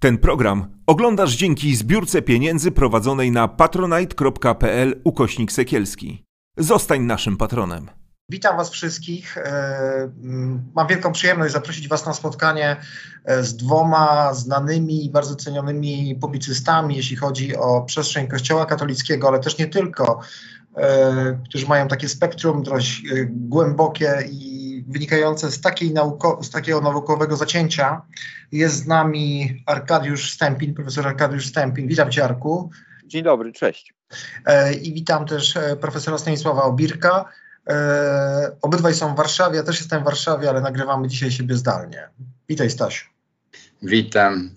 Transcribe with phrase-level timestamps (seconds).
[0.00, 6.24] Ten program oglądasz dzięki zbiórce pieniędzy prowadzonej na patronite.pl ukośnik sekielski.
[6.56, 7.90] Zostań naszym patronem.
[8.30, 9.38] Witam Was wszystkich.
[9.38, 10.10] E,
[10.74, 12.76] mam wielką przyjemność zaprosić Was na spotkanie
[13.24, 19.40] e, z dwoma znanymi i bardzo cenionymi publicystami, jeśli chodzi o przestrzeń Kościoła katolickiego, ale
[19.40, 20.20] też nie tylko,
[20.76, 24.47] e, którzy mają takie spektrum dość głębokie i
[24.88, 28.02] wynikające z, takiej nauko, z takiego naukowego zacięcia.
[28.52, 31.88] Jest z nami Arkadiusz Stępin, profesor Arkadiusz Stępin.
[31.88, 32.70] Witam Cię, Arku.
[33.06, 33.94] Dzień dobry, cześć.
[34.46, 37.24] E, I witam też e, profesora Stanisława Obirka.
[37.68, 42.08] E, obydwaj są w Warszawie, ja też jestem w Warszawie, ale nagrywamy dzisiaj siebie zdalnie.
[42.48, 43.06] Witaj, Stasiu.
[43.82, 44.50] Witam.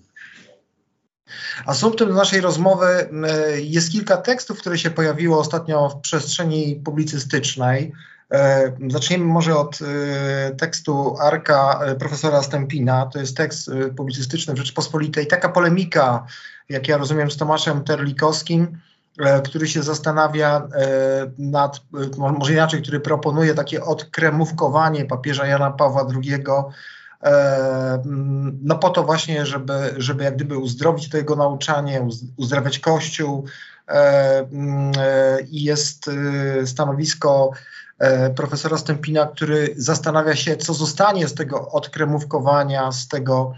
[1.66, 3.08] Asumptem do naszej rozmowy
[3.56, 7.92] jest kilka tekstów, które się pojawiło ostatnio w przestrzeni publicystycznej.
[8.32, 13.06] E, zaczniemy może od e, tekstu Arka e, profesora Stępina.
[13.06, 15.26] To jest tekst publicystyczny w Rzeczypospolitej.
[15.26, 16.26] Taka polemika,
[16.68, 18.78] jak ja rozumiem, z Tomaszem Terlikowskim,
[19.44, 20.68] który się zastanawia
[21.38, 21.80] nad,
[22.38, 26.44] może inaczej, który proponuje takie odkremówkowanie papieża Jana Pawła II
[28.62, 33.44] no po to właśnie, żeby, żeby jak gdyby uzdrowić to jego nauczanie, uzdrawiać Kościół
[35.50, 36.10] i jest
[36.64, 37.50] stanowisko
[38.36, 43.52] profesora Stępina, który zastanawia się, co zostanie z tego odkremówkowania, z tego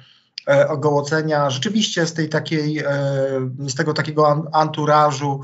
[0.49, 2.87] e, ogołocenia, rzeczywiście z tej takiej, e,
[3.59, 5.41] z tego takiego anturażu,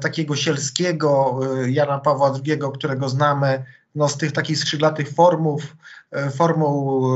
[0.00, 5.76] takiego sielskiego Jana Pawła II, którego znamy, no, z tych takich skrzydlatych formów,
[6.34, 7.06] formuł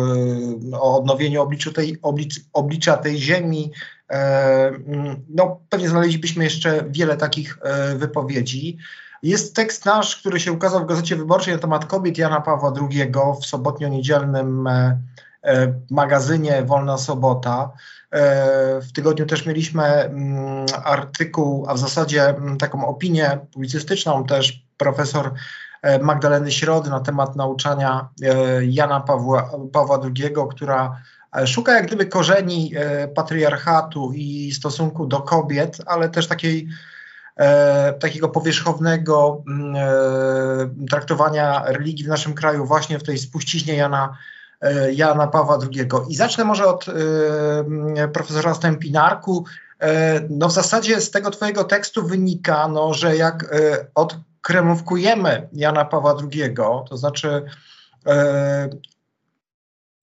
[0.72, 3.72] o odnowieniu obliczu tej, oblicz, oblicza tej ziemi.
[5.28, 7.58] No, pewnie znaleźlibyśmy jeszcze wiele takich
[7.96, 8.78] wypowiedzi.
[9.22, 13.12] Jest tekst nasz, który się ukazał w Gazecie Wyborczej na temat kobiet Jana Pawła II
[13.42, 14.98] w sobotnio-niedzielnym e,
[15.44, 17.70] e, magazynie Wolna Sobota.
[18.10, 24.62] E, w tygodniu też mieliśmy mm, artykuł, a w zasadzie mm, taką opinię publicystyczną też
[24.76, 25.32] profesor
[26.00, 28.09] Magdaleny Środy na temat nauczania
[28.62, 31.03] Jana Pawła, Pawła II, która
[31.47, 32.72] szuka jak gdyby korzeni
[33.14, 36.69] patriarchatu i stosunku do kobiet, ale też takiej
[37.38, 44.16] e, takiego powierzchownego mm, e, traktowania religii w naszym kraju właśnie w tej spuściźnie Jana,
[44.60, 45.88] e, Jana Pawła II.
[46.09, 46.93] I zacznę może od e,
[47.59, 49.44] mm, profesora Stępinarku.
[49.81, 55.84] E, no w zasadzie z tego twojego tekstu wynika, no, że jak e, odkremówkujemy Jana
[55.84, 56.55] Pawła II,
[56.88, 57.43] to znaczy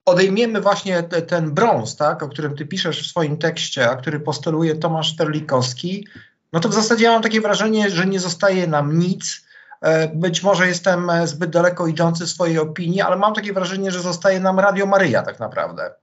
[0.05, 4.19] odejmiemy właśnie te, ten brąz, tak, o którym ty piszesz w swoim tekście, a który
[4.19, 6.07] postuluje Tomasz Terlikowski,
[6.55, 9.45] no to w zasadzie ja mam takie wrażenie, że nie zostaje nam nic.
[9.81, 13.91] E, być może jestem e, zbyt daleko idący w swojej opinii, ale mam takie wrażenie,
[13.91, 15.93] że zostaje nam Radio Maryja tak naprawdę.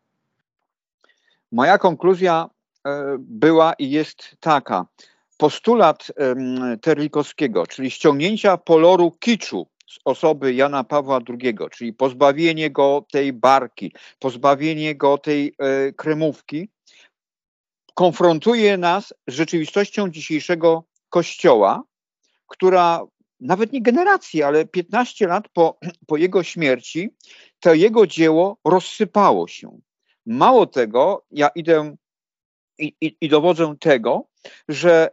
[1.52, 2.46] Moja konkluzja
[2.86, 4.86] e, była i jest taka.
[5.36, 6.12] Postulat
[6.82, 13.94] Terlikowskiego, czyli ściągnięcia poloru kiczu z osoby Jana Pawła II, czyli pozbawienie go tej barki,
[14.18, 15.56] pozbawienie go tej
[15.96, 16.68] kremówki,
[17.94, 21.82] konfrontuje nas z rzeczywistością dzisiejszego Kościoła,
[22.46, 23.06] która
[23.40, 27.14] nawet nie generacji, ale 15 lat po, po jego śmierci,
[27.60, 29.78] to jego dzieło rozsypało się.
[30.26, 31.96] Mało tego, ja idę
[32.78, 34.28] i, i, i dowodzę tego,
[34.68, 35.10] że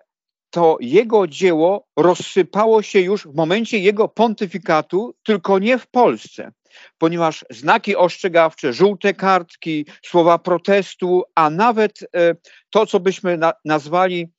[0.50, 6.51] to jego dzieło rozsypało się już w momencie jego pontyfikatu, tylko nie w Polsce,
[6.97, 12.35] ponieważ znaki ostrzegawcze, żółte kartki, słowa protestu, a nawet e,
[12.69, 14.30] to, co byśmy na, nazwali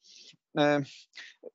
[0.59, 0.83] e,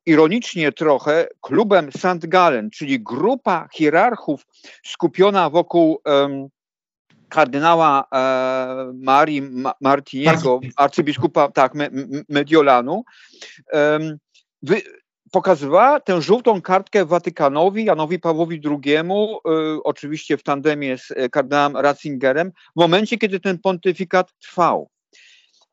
[0.06, 2.26] ironicznie trochę klubem St.
[2.26, 4.46] Gallen, czyli grupa hierarchów
[4.86, 6.02] skupiona wokół
[7.28, 9.42] kardynała e, Marii
[9.80, 11.72] Martiniego, arcybiskupa tak,
[12.28, 13.04] Mediolanu,
[14.62, 14.82] wy,
[15.36, 19.02] pokazywała tę żółtą kartkę Watykanowi, Janowi Pawłowi II, y,
[19.84, 24.90] oczywiście w tandemie z y, kardynałem Ratzingerem, w momencie, kiedy ten pontyfikat trwał.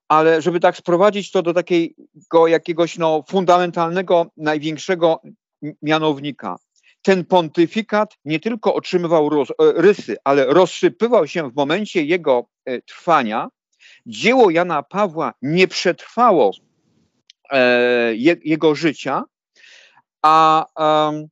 [0.07, 5.21] Ale żeby tak sprowadzić to do takiego jakiegoś no, fundamentalnego, największego
[5.81, 6.55] mianownika,
[7.01, 12.45] ten pontyfikat nie tylko otrzymywał roz, y, rysy, ale rozsypywał się w momencie jego
[12.87, 13.47] trwania.
[14.05, 16.51] Dzieło Jana Pawła nie przetrwało
[17.51, 19.23] e, jego życia,
[20.23, 21.27] a um,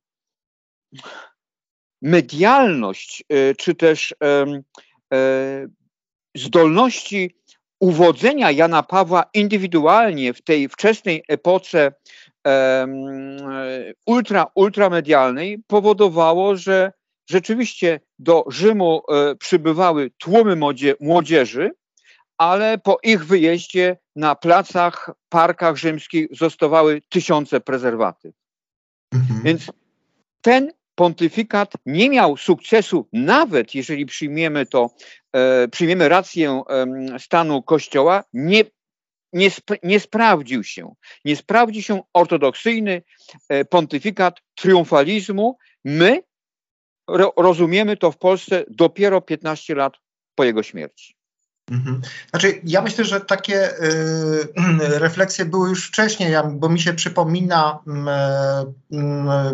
[2.02, 4.62] medialność, y, czy też um,
[6.36, 7.34] zdolności
[7.80, 11.92] uwodzenia Jana Pawła indywidualnie w tej wczesnej epoce
[12.44, 13.36] um,
[14.06, 16.92] ultra, ultramedialnej powodowało, że
[17.30, 20.56] rzeczywiście do Rzymu e, przybywały tłumy
[21.00, 21.70] młodzieży,
[22.38, 28.41] ale po ich wyjeździe na placach, parkach rzymskich zostawały tysiące prezerwatyw.
[29.12, 29.42] Mhm.
[29.42, 29.72] Więc
[30.40, 34.90] ten pontyfikat nie miał sukcesu, nawet jeżeli przyjmiemy to,
[35.32, 38.64] e, przyjmiemy rację e, stanu Kościoła, nie,
[39.32, 40.94] nie, sp nie sprawdził się.
[41.24, 43.02] Nie sprawdził się ortodoksyjny
[43.48, 45.58] e, pontyfikat triumfalizmu.
[45.84, 46.22] My
[47.08, 49.96] ro rozumiemy to w Polsce dopiero 15 lat
[50.34, 51.14] po jego śmierci.
[51.72, 52.00] Mhm.
[52.30, 54.48] Znaczy, ja myślę, że takie y,
[55.04, 59.00] refleksje były już wcześniej, ja, bo mi się przypomina y, y,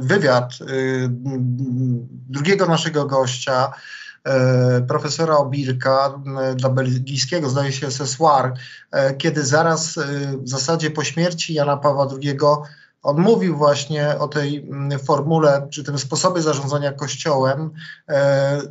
[0.00, 1.08] wywiad y,
[2.28, 3.70] drugiego naszego gościa,
[4.78, 6.20] y, profesora Obirka
[6.52, 8.52] y, dla belgijskiego, zdaje się, Sessoir,
[9.18, 9.98] kiedy zaraz
[10.42, 12.38] w zasadzie po śmierci Jana Pawła II
[13.02, 17.70] on mówił właśnie o tej mm, formule, czy tym sposobie zarządzania kościołem,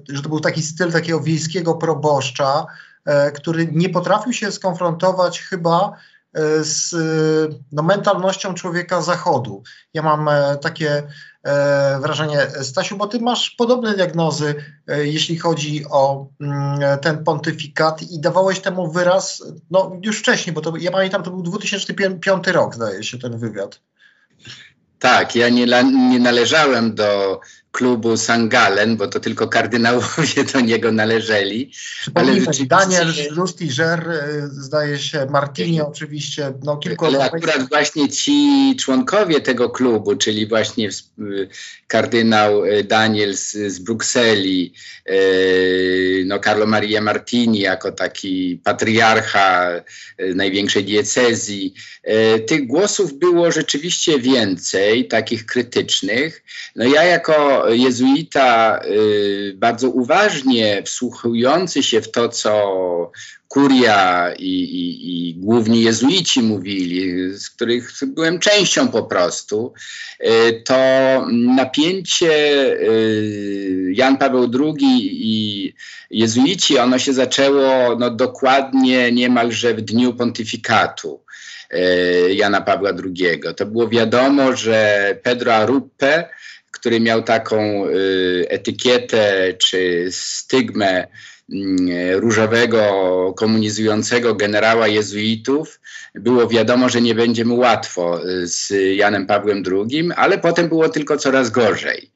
[0.10, 2.66] że to był taki styl takiego wiejskiego proboszcza,
[2.97, 2.97] E,
[3.36, 5.92] który nie potrafił się skonfrontować chyba
[6.34, 6.96] e, z
[7.72, 9.64] no, mentalnością człowieka zachodu.
[9.94, 11.04] Ja mam e, takie
[12.02, 14.56] wrażenie, Stasiu, bo ty masz podobne diagnozy,
[14.88, 20.74] jeśli chodzi o mm, ten pontyfikat i dawałeś temu wyraz no, już wcześniej, bo to,
[20.78, 23.80] ja pamiętam, to był 2005 rok, zdaje się, ten wywiad.
[25.00, 25.66] Tak, ja nie,
[26.10, 27.40] nie należałem do
[27.78, 31.72] klubu Sangalen, bo to tylko kardynałowie do niego należeli.
[32.14, 32.66] Ale rzeczywiście...
[32.66, 39.70] Daniel, Lustiger, e, zdaje się, Martini oczywiście, no kilku Ale akurat właśnie ci członkowie tego
[39.70, 40.90] klubu, czyli właśnie
[41.88, 44.74] kardynał e, Daniel z, z Brukseli,
[46.26, 49.72] no Carlo Maria Martini jako taki patriarcha
[50.36, 51.74] największej diecezji.
[52.48, 56.44] Tych głosów było rzeczywiście więcej, takich krytycznych.
[56.76, 63.12] No ja jako jezuita y, bardzo uważnie wsłuchujący się w to, co
[63.48, 69.74] kuria i, i, i główni jezuici mówili, z których byłem częścią po prostu,
[70.24, 70.76] y, to
[71.32, 72.32] napięcie
[72.82, 75.74] y, Jan Paweł II i
[76.10, 81.28] jezuici, ono się zaczęło no, dokładnie niemalże w dniu pontyfikatu.
[82.30, 83.42] Jana Pawła II.
[83.58, 86.30] To było wiadomo, że Pedro Aruppe
[86.88, 91.08] który miał taką y, etykietę czy stygmę
[91.54, 91.78] mm,
[92.20, 95.80] różowego komunizującego generała jezuitów,
[96.16, 100.90] było wiadomo, że nie będzie mu łatwo y, z Janem Pawłem II, ale potem było
[100.90, 102.12] tylko coraz gorzej.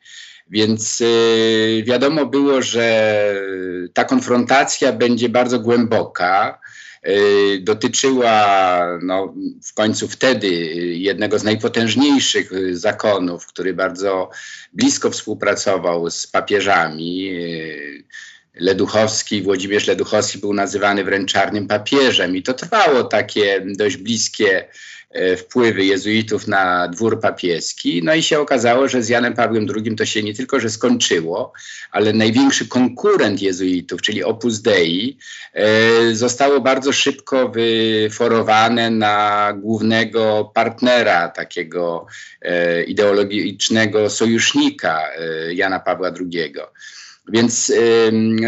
[0.49, 3.25] Więc y, wiadomo było, że
[3.93, 6.59] ta konfrontacja będzie bardzo głęboka.
[7.07, 9.33] Y, dotyczyła no,
[9.63, 10.47] w końcu wtedy
[10.95, 14.29] jednego z najpotężniejszych zakonów, który bardzo
[14.73, 17.29] blisko współpracował z papieżami.
[17.29, 18.03] Y,
[18.55, 24.67] Leduchowski, Włodzimierz Leduchowski był nazywany wręcz czarnym papieżem i to trwało takie dość bliskie
[25.37, 28.01] wpływy jezuitów na dwór papieski.
[28.03, 31.53] No i się okazało, że z Janem Pawłem II to się nie tylko, że skończyło,
[31.91, 35.17] ale największy konkurent jezuitów, czyli Opus Dei,
[35.53, 42.05] e, zostało bardzo szybko wyforowane na głównego partnera, takiego
[42.41, 45.01] e, ideologicznego sojusznika
[45.53, 46.53] Jana Pawła II.
[47.27, 47.73] Więc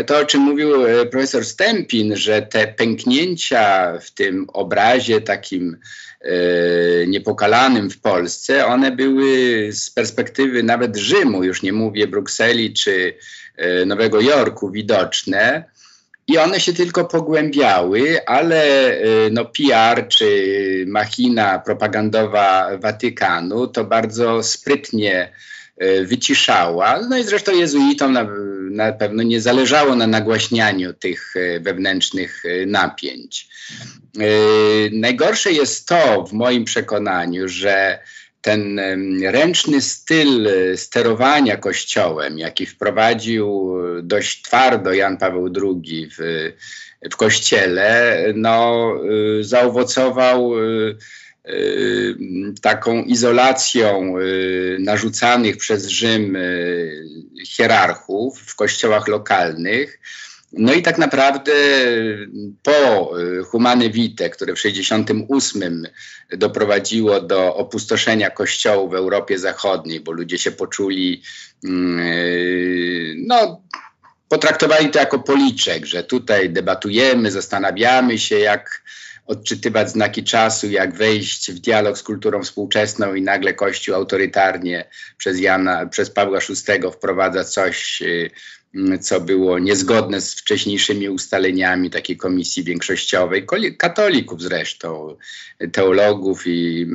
[0.07, 0.69] to, o czym mówił
[1.11, 6.02] profesor Stempin, że te pęknięcia w tym obrazie takim E,
[7.07, 13.13] niepokalanym w Polsce, one były z perspektywy nawet Rzymu, już nie mówię Brukseli czy
[13.57, 15.63] e, Nowego Jorku, widoczne.
[16.27, 19.01] I one się tylko pogłębiały, ale e,
[19.31, 25.31] no, PR czy machina propagandowa Watykanu to bardzo sprytnie
[26.03, 26.99] wyciszała.
[27.09, 28.27] No i zresztą jezuitom na,
[28.71, 33.47] na pewno nie zależało na nagłaśnianiu tych wewnętrznych napięć.
[34.17, 37.99] Yy, najgorsze jest to, w moim przekonaniu, że
[38.41, 38.81] ten
[39.23, 46.51] ręczny styl sterowania kościołem, jaki wprowadził dość twardo Jan Paweł II w,
[47.11, 48.87] w kościele, no,
[49.41, 50.51] zaowocował
[52.61, 54.15] taką izolacją
[54.79, 56.37] narzucanych przez Rzym
[57.45, 59.99] hierarchów w kościołach lokalnych.
[60.53, 61.51] No i tak naprawdę
[62.63, 65.87] po y, Humane Vitae, które w 1968
[66.37, 71.21] doprowadziło do opustoszenia kościołów w Europie Zachodniej, bo ludzie się poczuli,
[71.65, 73.61] y, no,
[74.29, 78.83] potraktowali to jako policzek, że tutaj debatujemy, zastanawiamy się, jak
[79.27, 85.39] odczytywać znaki czasu, jak wejść w dialog z kulturą współczesną i nagle Kościół autorytarnie przez,
[85.39, 88.31] Jana, przez Pawła VI wprowadza coś y,
[89.01, 93.45] co było niezgodne z wcześniejszymi ustaleniami takiej komisji większościowej,
[93.77, 95.17] katolików zresztą,
[95.71, 96.87] teologów i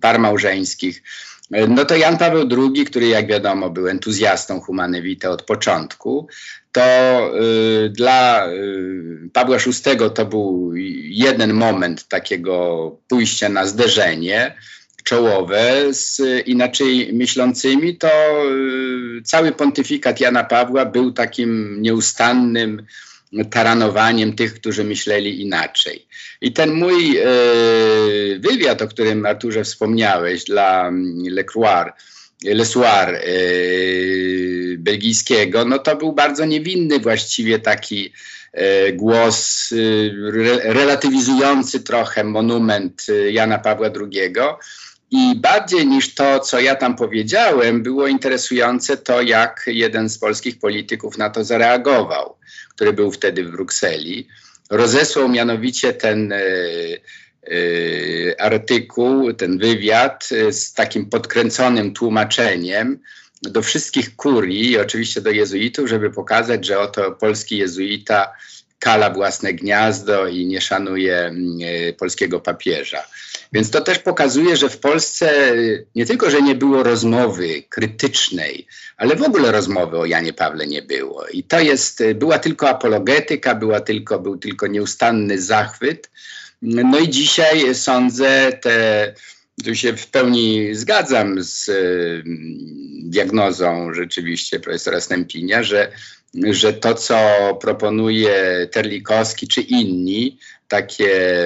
[0.00, 1.02] par małżeńskich.
[1.50, 6.28] No to Jan Paweł II, który jak wiadomo był entuzjastą Humane Vitae od początku,
[6.72, 6.82] to
[7.84, 14.54] y, dla y, Pawła VI to był jeden moment takiego pójścia na zderzenie
[15.04, 18.08] czołowe z inaczej myślącymi, to
[19.18, 22.86] y, cały pontyfikat Jana Pawła był takim nieustannym
[23.50, 26.06] taranowaniem tych, którzy myśleli inaczej.
[26.40, 27.24] I ten mój e,
[28.38, 31.92] wywiad, o którym Arturze wspomniałeś dla mm, Le Croix,
[32.44, 33.20] Le Soir e,
[34.78, 38.12] belgijskiego, no to był bardzo niewinny właściwie taki
[38.52, 39.70] e, głos
[40.34, 44.32] re, relatywizujący trochę monument Jana Pawła II.
[45.10, 50.58] I bardziej niż to, co ja tam powiedziałem, było interesujące to, jak jeden z polskich
[50.58, 52.40] polityków na to zareagował
[52.80, 54.28] który był wtedy w Brukseli,
[54.70, 62.98] rozesłał mianowicie ten e, e, artykuł, ten wywiad e, z takim podkręconym tłumaczeniem
[63.42, 68.32] do wszystkich kurii, oczywiście do jezuitów, żeby pokazać, że oto polski jezuita
[68.80, 71.58] kala własne gniazdo i nie szanuje mm,
[71.98, 73.04] polskiego papieża.
[73.52, 75.54] Więc to też pokazuje, że w Polsce
[75.94, 80.82] nie tylko, że nie było rozmowy krytycznej, ale w ogóle rozmowy o Janie Pawle nie
[80.82, 81.26] było.
[81.28, 86.10] I to jest, była tylko apologetyka, była tylko, był tylko nieustanny zachwyt.
[86.62, 89.14] No i dzisiaj sądzę, te,
[89.64, 92.22] tu się w pełni zgadzam z y,
[93.02, 95.92] diagnozą rzeczywiście profesora Stępinia, że,
[96.34, 97.18] że to, co
[97.60, 101.40] proponuje Terlikowski czy inni, takie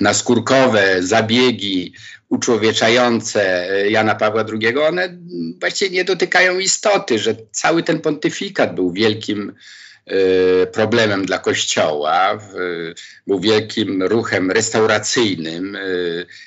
[0.00, 1.92] naskórkowe zabiegi
[2.28, 5.18] uczłowieczające Jana Pawła II, one
[5.60, 9.54] właściwie nie dotykają istoty, że cały ten pontyfikat był wielkim
[10.06, 12.38] e, problemem dla Kościoła,
[13.26, 15.80] był wielkim ruchem restauracyjnym e,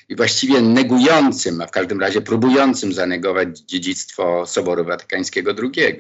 [0.10, 5.98] i właściwie negującym, a w każdym razie próbującym zanegować dziedzictwo Soboru Watykańskiego II.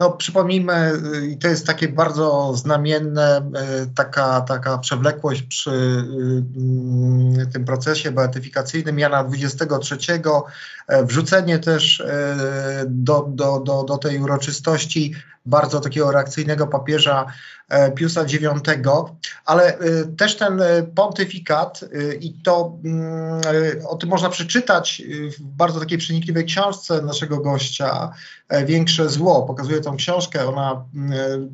[0.00, 3.50] No, przypomnijmy, y, i to jest takie bardzo znamienne,
[3.82, 10.20] y, taka, taka przewlekłość przy y, tym procesie beatyfikacyjnym Jana XXIII,
[10.88, 12.02] e, wrzucenie też
[12.86, 15.14] do, do, do, do tej uroczystości
[15.46, 17.26] bardzo takiego reakcyjnego papieża
[17.68, 18.90] e, Piusa IX,
[19.44, 19.78] ale
[20.18, 20.62] też ten
[20.94, 21.84] pontyfikat
[22.20, 23.40] i to mm,
[23.88, 25.02] o tym można przeczytać
[25.38, 28.12] w bardzo takiej przenikliwej książce naszego gościa,
[28.66, 29.42] Większe Zło.
[29.42, 30.84] Pokazuje tą książkę, ona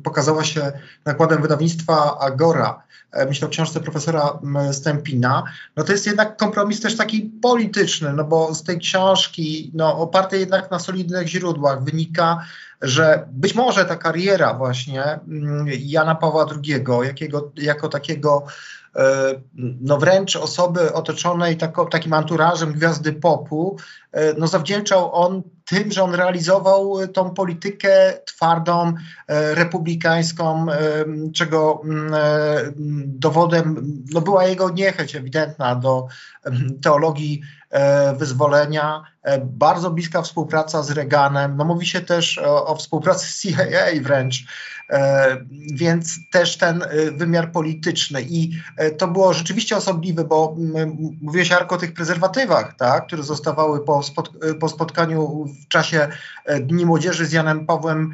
[0.03, 0.71] pokazała się
[1.05, 2.83] nakładem wydawnictwa Agora.
[3.27, 4.39] Myślę o książce profesora
[4.71, 5.43] Stępina.
[5.75, 10.39] No to jest jednak kompromis też taki polityczny, no bo z tej książki, no opartej
[10.39, 12.45] jednak na solidnych źródłach, wynika,
[12.81, 18.49] że być może ta kariera właśnie mm, Jana Pawła II jakiego, jako takiego e,
[19.81, 23.77] no wręcz osoby otoczonej tako, takim anturażem gwiazdy popu,
[24.11, 28.93] e, no zawdzięczał on tym, że on realizował tą politykę twardą,
[29.27, 30.65] e, republikańską,
[31.35, 32.13] czego mm,
[33.05, 36.07] dowodem no była jego niechęć ewidentna do
[36.81, 39.10] teologii E, wyzwolenia, e,
[39.43, 44.45] bardzo bliska współpraca z Reaganem, no mówi się też o, o współpracy z CIA wręcz,
[44.89, 45.37] e,
[45.73, 48.21] więc też ten wymiar polityczny.
[48.21, 48.51] I
[48.97, 50.55] to było rzeczywiście osobliwe, bo
[51.21, 56.07] mówiłeś Arko o tych prezerwatywach, tak, które zostawały po, spot, po spotkaniu w czasie
[56.61, 58.13] Dni Młodzieży z Janem Pawłem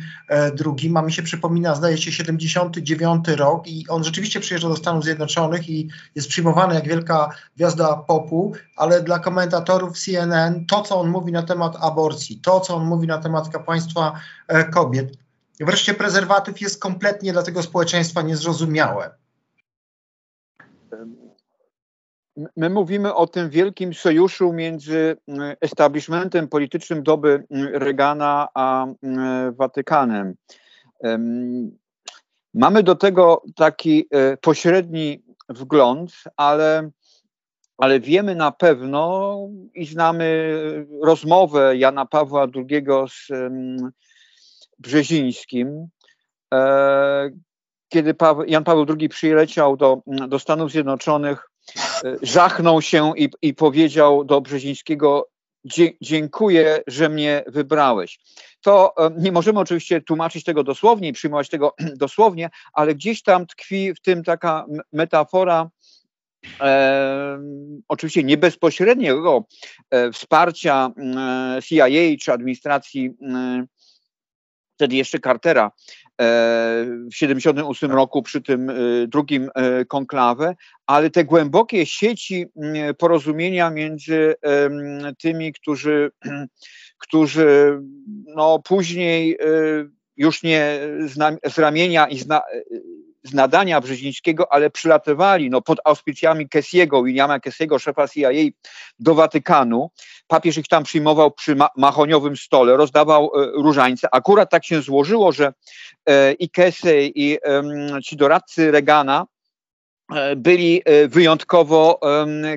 [0.65, 5.03] II, a mi się przypomina, zdaje się, 79 rok i on rzeczywiście przyjeżdża do Stanów
[5.03, 11.09] Zjednoczonych i jest przyjmowany jak wielka gwiazda popu, ale dla komentatorów CNN to, co on
[11.09, 15.17] mówi na temat aborcji, to, co on mówi na temat kapłaństwa e, kobiet,
[15.59, 19.09] wreszcie prezerwatyw jest kompletnie dla tego społeczeństwa niezrozumiałe.
[22.55, 29.55] My mówimy o tym wielkim sojuszu między mm, establishmentem politycznym doby mm, Reagana a mm,
[29.55, 30.35] Watykanem.
[32.53, 36.89] Mamy do tego taki e, pośredni wgląd, ale
[37.77, 39.37] ale wiemy na pewno
[39.73, 40.57] i znamy
[41.03, 43.27] rozmowę Jana Pawła II z
[44.79, 45.87] Brzezińskim,
[46.53, 47.29] e,
[47.89, 48.15] kiedy
[48.47, 51.49] Jan Paweł II przyleciał do, do Stanów Zjednoczonych,
[52.03, 55.27] e, żachnął się i, i powiedział do Brzezińskiego:
[56.01, 58.19] Dziękuję, że mnie wybrałeś.
[58.61, 63.93] To nie możemy oczywiście tłumaczyć tego dosłownie i przyjmować tego dosłownie, ale gdzieś tam tkwi
[63.93, 65.69] w tym taka metafora
[66.61, 67.39] e,
[67.87, 69.45] oczywiście nie bezpośredniego
[69.89, 73.65] e, wsparcia e, CIA czy administracji e,
[74.75, 75.71] wtedy jeszcze Cartera e,
[76.85, 78.71] w 1978 roku przy tym
[79.07, 79.49] drugim
[79.87, 82.45] konklawę, ale te głębokie sieci
[82.97, 84.35] porozumienia między
[85.21, 86.11] tymi, którzy,
[87.07, 87.79] którzy
[88.35, 89.37] no, później
[90.17, 90.79] już nie
[91.45, 92.41] z ramienia i zna,
[93.23, 98.29] z nadania Brzezińskiego, ale przylatywali no, pod auspicjami Kessiego, Williama Kessiego, szefa CIA
[98.99, 99.91] do Watykanu.
[100.27, 104.07] Papież ich tam przyjmował przy ma machoniowym stole, rozdawał e, różańce.
[104.11, 105.53] Akurat tak się złożyło, że
[106.05, 107.63] e, i Kessy, i e,
[108.03, 109.25] ci doradcy Regana
[110.15, 111.99] e, byli e, wyjątkowo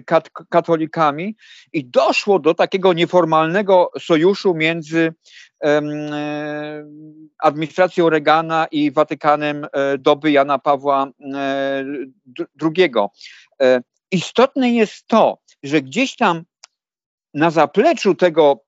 [0.07, 1.37] kat katolikami
[1.73, 5.13] i doszło do takiego nieformalnego sojuszu między
[7.39, 11.07] administracją Reagana i Watykanem e, doby Jana Pawła
[12.63, 12.91] II.
[13.63, 16.43] E, istotne jest to, że gdzieś tam
[17.35, 18.65] na zapleczu tego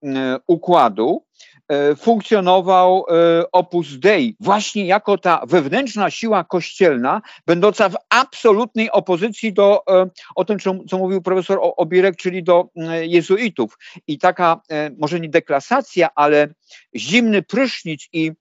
[0.46, 1.51] układu E,
[1.97, 9.83] funkcjonował e, Opus Dei właśnie jako ta wewnętrzna siła kościelna, będąca w absolutnej opozycji do,
[9.88, 12.69] e, o tym, co mówił profesor Obirek, czyli do
[13.02, 13.79] jezuitów.
[14.07, 14.61] I taka,
[14.99, 16.49] może nie deklasacja, ale
[16.97, 18.33] zimny prysznic i,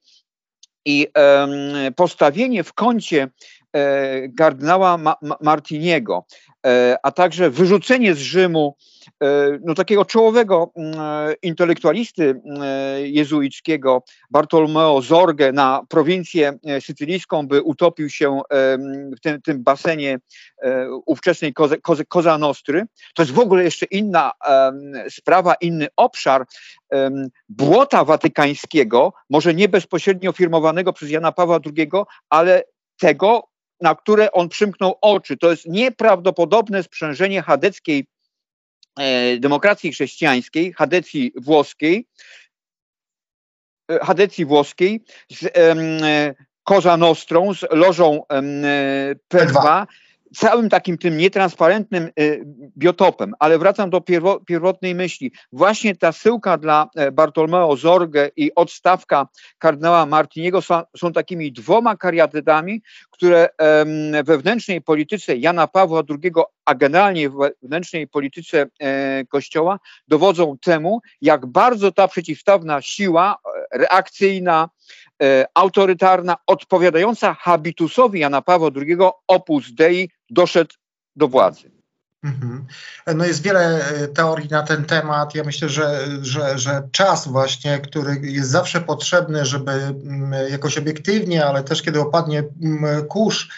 [0.85, 1.07] i
[1.95, 3.27] postawienie w kącie
[4.37, 6.25] kardynała Martiniego,
[7.03, 8.75] a także wyrzucenie z Rzymu
[9.23, 17.47] E, no, takiego czołowego mm, e, intelektualisty mm, e, jezuickiego Bartolomeo Zorge na prowincję sycylijską,
[17.47, 18.41] by utopił się
[19.17, 20.19] w tym, tym basenie
[21.05, 21.75] ówczesnej Koza,
[22.07, 22.85] Koza Nostry.
[23.15, 24.31] To jest w ogóle jeszcze inna
[25.09, 26.45] sprawa, inny obszar
[27.49, 31.89] błota watykańskiego, może nie bezpośrednio firmowanego przez Jana Pawła II,
[32.29, 32.63] ale
[32.99, 33.43] tego,
[33.81, 35.37] na które on przymknął oczy.
[35.37, 38.05] To jest nieprawdopodobne sprzężenie chadeckiej
[38.99, 42.07] E, demokracji chrześcijańskiej, Hadecji włoskiej,
[43.91, 48.23] e, Hadecji włoskiej z e, Koza Nostrą, z lożą
[49.33, 49.85] P2,
[50.35, 52.43] całym takim tym nietransparentnym y,
[52.77, 55.31] biotopem, ale wracam do pierwo, pierwotnej myśli.
[55.51, 61.97] Właśnie ta syłka dla e, Bartolomeo Zorge i odstawka kardynała Martiniego są, są takimi dwoma
[61.97, 63.49] kariatydami, które
[64.23, 66.31] we wewnętrznej polityce Jana Pawła II,
[66.65, 73.37] a generalnie wewnętrznej polityce e, Kościoła dowodzą temu, jak bardzo ta przeciwstawna siła
[73.73, 74.69] e, reakcyjna,
[75.21, 78.97] E, autorytarna, odpowiadająca habitusowi Jana Pawła II
[79.27, 80.73] opus Dei doszedł
[81.15, 81.71] do władzy.
[82.23, 82.65] Mhm.
[83.15, 83.79] No jest wiele
[84.13, 85.35] teorii na ten temat.
[85.35, 91.45] Ja myślę, że, że, że czas właśnie, który jest zawsze potrzebny, żeby mm, jakoś obiektywnie,
[91.45, 93.49] ale też kiedy opadnie mm, kurz,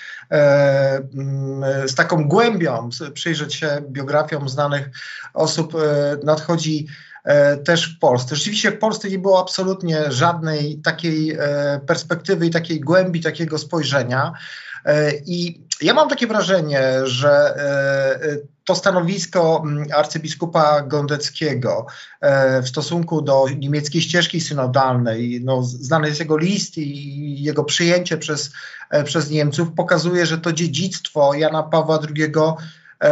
[1.86, 4.90] z taką głębią przyjrzeć się biografiom znanych
[5.34, 5.74] osób,
[6.24, 6.88] nadchodzi
[7.24, 8.36] E, też w Polsce.
[8.36, 14.34] Rzeczywiście w Polsce nie było absolutnie żadnej takiej e, perspektywy i takiej głębi, takiego spojrzenia.
[14.86, 17.56] E, I ja mam takie wrażenie, że
[18.66, 21.86] to stanowisko mm, arcybiskupa Gondeckiego
[22.64, 28.52] w stosunku do niemieckiej ścieżki synodalnej, no, znany jest jego list i jego przyjęcie przez,
[29.06, 32.32] przez Niemców, pokazuje, że to dziedzictwo Jana Pawła II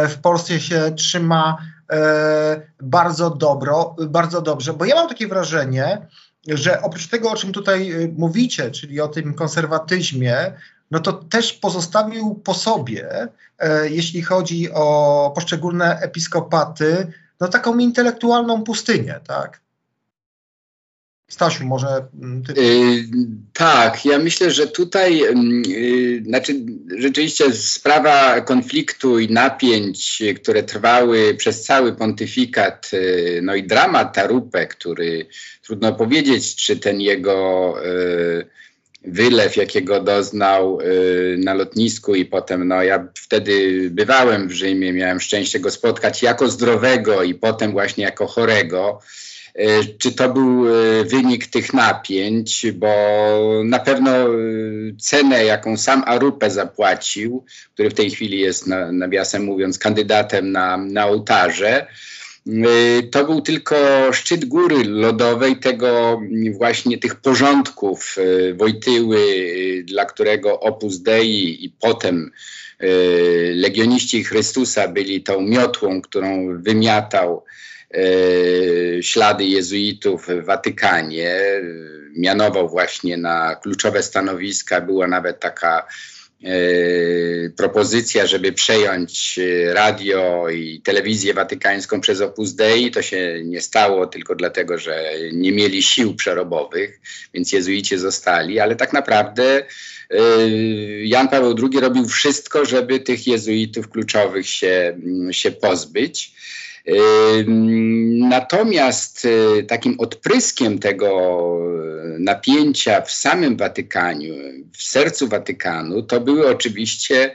[0.08, 1.58] w Polsce się trzyma
[1.92, 6.06] E, bardzo, dobro, bardzo dobrze, bo ja mam takie wrażenie,
[6.48, 10.52] że oprócz tego, o czym tutaj e, mówicie, czyli o tym konserwatyzmie,
[10.92, 13.28] no to też pozostawił po sobie,
[13.58, 19.60] e, jeśli chodzi o poszczególne episkopaty, no taką intelektualną pustynię, tak?
[21.28, 22.62] Stasiu, może mm, ty...
[22.62, 23.04] Yy,
[23.52, 26.60] tak, ja myślę, że tutaj yy, znaczy
[26.98, 34.66] rzeczywiście sprawa konfliktu i napięć, które trwały przez cały pontyfikat, yy, no i dramat Tarupę,
[34.66, 35.26] który
[35.62, 38.46] trudno powiedzieć, czy ten jego y,
[39.04, 45.20] wylew, jakiego doznał y, na lotnisku i potem, no ja wtedy bywałem w Rzymie, miałem
[45.20, 49.00] szczęście go spotkać jako zdrowego i potem właśnie jako chorego,
[49.54, 52.94] E, czy to był e, wynik tych napięć, bo
[53.64, 54.10] na pewno
[55.00, 61.06] cenę, jaką sam Arupę zapłacił, który w tej chwili jest, nawiasem mówiąc, kandydatem na, na
[61.06, 61.86] ołtarze,
[63.10, 63.76] to był tylko
[64.12, 66.20] szczyt góry lodowej tego
[66.56, 68.16] właśnie tych porządków
[68.54, 69.26] Wojtyły,
[69.84, 72.30] dla którego Opus Dei i potem
[73.54, 77.44] legioniści Chrystusa byli tą miotłą, którą wymiatał
[79.00, 81.40] ślady jezuitów w Watykanie.
[82.16, 84.80] Mianował właśnie na kluczowe stanowiska.
[84.80, 85.86] Była nawet taka
[87.56, 89.40] propozycja, żeby przejąć
[89.72, 92.90] radio i telewizję watykańską przez Opus Dei.
[92.90, 97.00] To się nie stało tylko dlatego, że nie mieli sił przerobowych,
[97.34, 99.66] więc jezuici zostali, ale tak naprawdę
[101.04, 104.98] Jan Paweł II robił wszystko, żeby tych jezuitów kluczowych się,
[105.30, 106.32] się pozbyć.
[108.28, 111.10] Natomiast y, takim odpryskiem tego
[112.18, 114.34] napięcia w samym Watykaniu,
[114.72, 117.34] w sercu Watykanu, to były oczywiście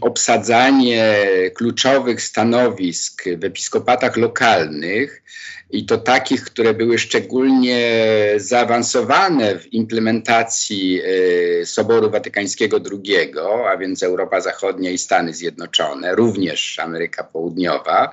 [0.00, 1.14] obsadzanie
[1.54, 5.22] kluczowych stanowisk w episkopatach lokalnych
[5.72, 8.00] i to takich, które były szczególnie
[8.36, 11.00] zaawansowane w implementacji
[11.62, 13.32] y, Soboru Watykańskiego II,
[13.68, 18.10] a więc Europa Zachodnia i Stany Zjednoczone, również Ameryka Południowa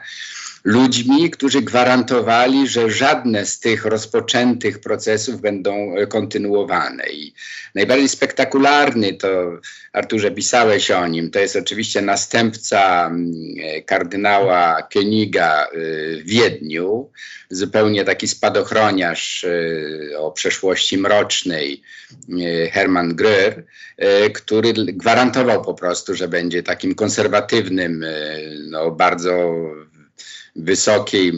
[0.63, 7.03] ludźmi, którzy gwarantowali, że żadne z tych rozpoczętych procesów będą e, kontynuowane.
[7.09, 7.33] I
[7.75, 9.59] najbardziej spektakularny, to
[9.93, 13.31] Arturze pisałeś o nim, to jest oczywiście następca mm,
[13.63, 15.67] e, kardynała Königa e,
[16.17, 17.09] w Wiedniu,
[17.49, 19.45] zupełnie taki spadochroniarz
[20.17, 21.81] o przeszłości mrocznej,
[22.71, 23.63] Hermann Gröhr,
[24.33, 28.05] który gwarantował po prostu, że będzie takim konserwatywnym,
[28.69, 29.53] no, bardzo
[30.55, 31.33] wysokiej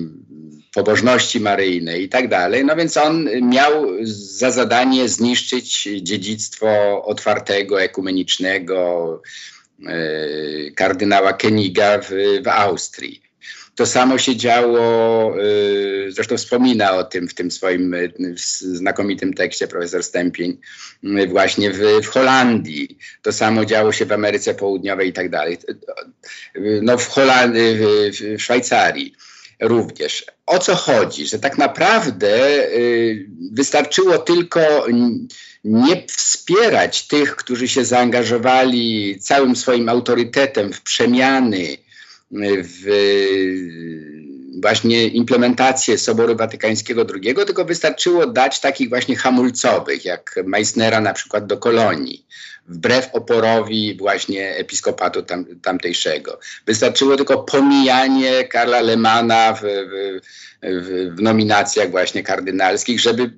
[0.74, 2.66] pobożności maryjnej i tak dalej.
[2.66, 6.68] No więc on miał za zadanie zniszczyć dziedzictwo
[7.06, 9.22] otwartego, ekumenicznego
[9.88, 12.10] e, kardynała Keniga w,
[12.44, 13.29] w Austrii.
[13.80, 17.98] To samo się działo, e, zresztą wspomina o tym w tym swoim e,
[18.62, 20.58] znakomitym tekście profesor Stępień,
[21.28, 22.98] właśnie w, w, Holandii.
[23.22, 25.58] To samo działo się w Ameryce Południowej i tak dalej.
[26.82, 29.16] No w, Holandii, w Szwajcarii
[29.60, 30.26] również.
[30.46, 31.28] O co chodzi?
[31.28, 34.86] Że tak naprawdę y, wystarczyło tylko
[35.64, 41.89] nie wspierać tych, którzy się zaangażowali całym swoim autorytetem w przemiany, y,
[42.32, 42.86] w
[44.62, 51.46] właśnie implementację Soboru Watykańskiego II, tylko wystarczyło dać takich właśnie hamulcowych, jak Meissnera na przykład
[51.46, 52.26] do kolonii,
[52.68, 56.40] wbrew oporowi właśnie episkopatu tam, tamtejszego.
[56.66, 63.32] Wystarczyło tylko pomijanie Karla Lemana w, w, w, nominacjach właśnie kardynalskich, żeby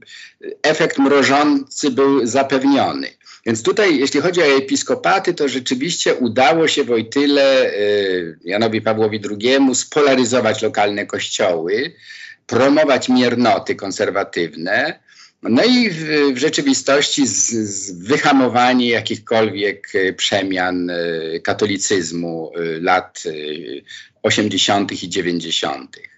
[0.64, 3.08] efekt mrożący był zapewniony.
[3.46, 9.76] Więc tutaj, jeśli chodzi o episkopaty, to rzeczywiście udało się Wojtyle, y, Janowi Pawłowi II
[9.76, 11.94] spolaryzować lokalne kościoły,
[12.48, 15.00] promować miernoty konserwatywne,
[15.44, 22.52] no i w, w rzeczywistości z, z wyhamowanie jakichkolwiek y, przemian y, katolicyzmu
[22.82, 23.24] lat
[24.24, 25.04] 80.
[25.04, 26.11] i 90.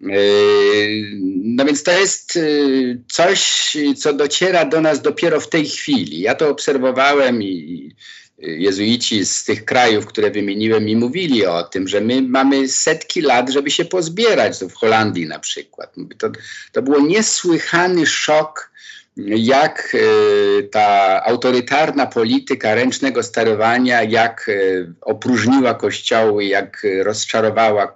[0.00, 6.20] No więc to jest y, coś, co dociera do nas dopiero w tej chwili.
[6.20, 7.90] Ja to obserwowałem i
[8.38, 13.50] jezuici z tych krajów, które wymieniłem, mi mówili o tym, że my mamy setki lat,
[13.50, 15.94] żeby się pozbierać, to w Holandii na przykład.
[16.18, 16.30] To,
[16.72, 18.70] to było niesłychany szok
[19.16, 24.52] jak e, ta autorytarna polityka ręcznego sterowania, jak e,
[25.00, 27.94] opróżniła kościoły, jak rozczarowała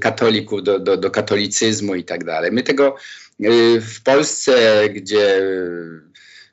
[0.00, 2.52] katolików do, do, do katolicyzmu i tak dalej.
[2.52, 2.96] My tego
[3.40, 4.54] e, w Polsce,
[4.88, 5.42] gdzie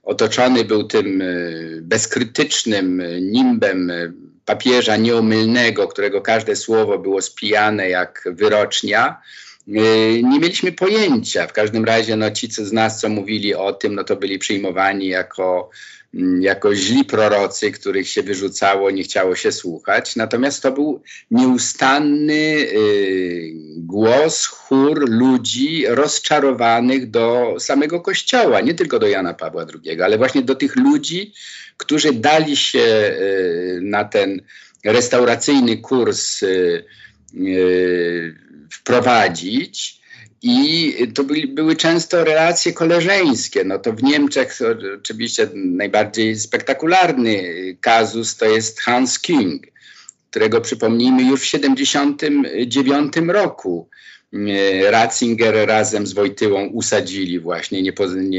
[0.03, 1.23] otoczony był tym
[1.81, 3.91] bezkrytycznym nimbem
[4.45, 9.21] papieża nieomylnego, którego każde słowo było spijane jak wyrocznia,
[9.67, 11.47] nie mieliśmy pojęcia.
[11.47, 15.07] W każdym razie no, ci z nas, co mówili o tym, no to byli przyjmowani
[15.07, 15.69] jako,
[16.13, 20.15] mm, jako źli prorocy, których się wyrzucało, nie chciało się słuchać.
[20.15, 29.07] Natomiast to był nieustanny y, głos, chór ludzi rozczarowanych do samego Kościoła, nie tylko do
[29.07, 31.33] Jana Pawła II, ale właśnie do tych ludzi,
[31.77, 34.41] którzy dali się y, na ten
[34.83, 36.85] restauracyjny kurs y
[38.71, 40.03] wprowadzić.
[40.45, 43.63] I to byli, były często relacje koleżeńskie.
[43.63, 44.59] No to w Niemczech
[44.95, 47.43] oczywiście najbardziej spektakularny
[47.81, 49.67] kazus to jest Hans King,
[50.33, 53.89] którego przypomnijmy już w 1979 roku
[54.33, 57.93] e, Ratzinger razem z Wojtyłą usadzili właśnie, nie,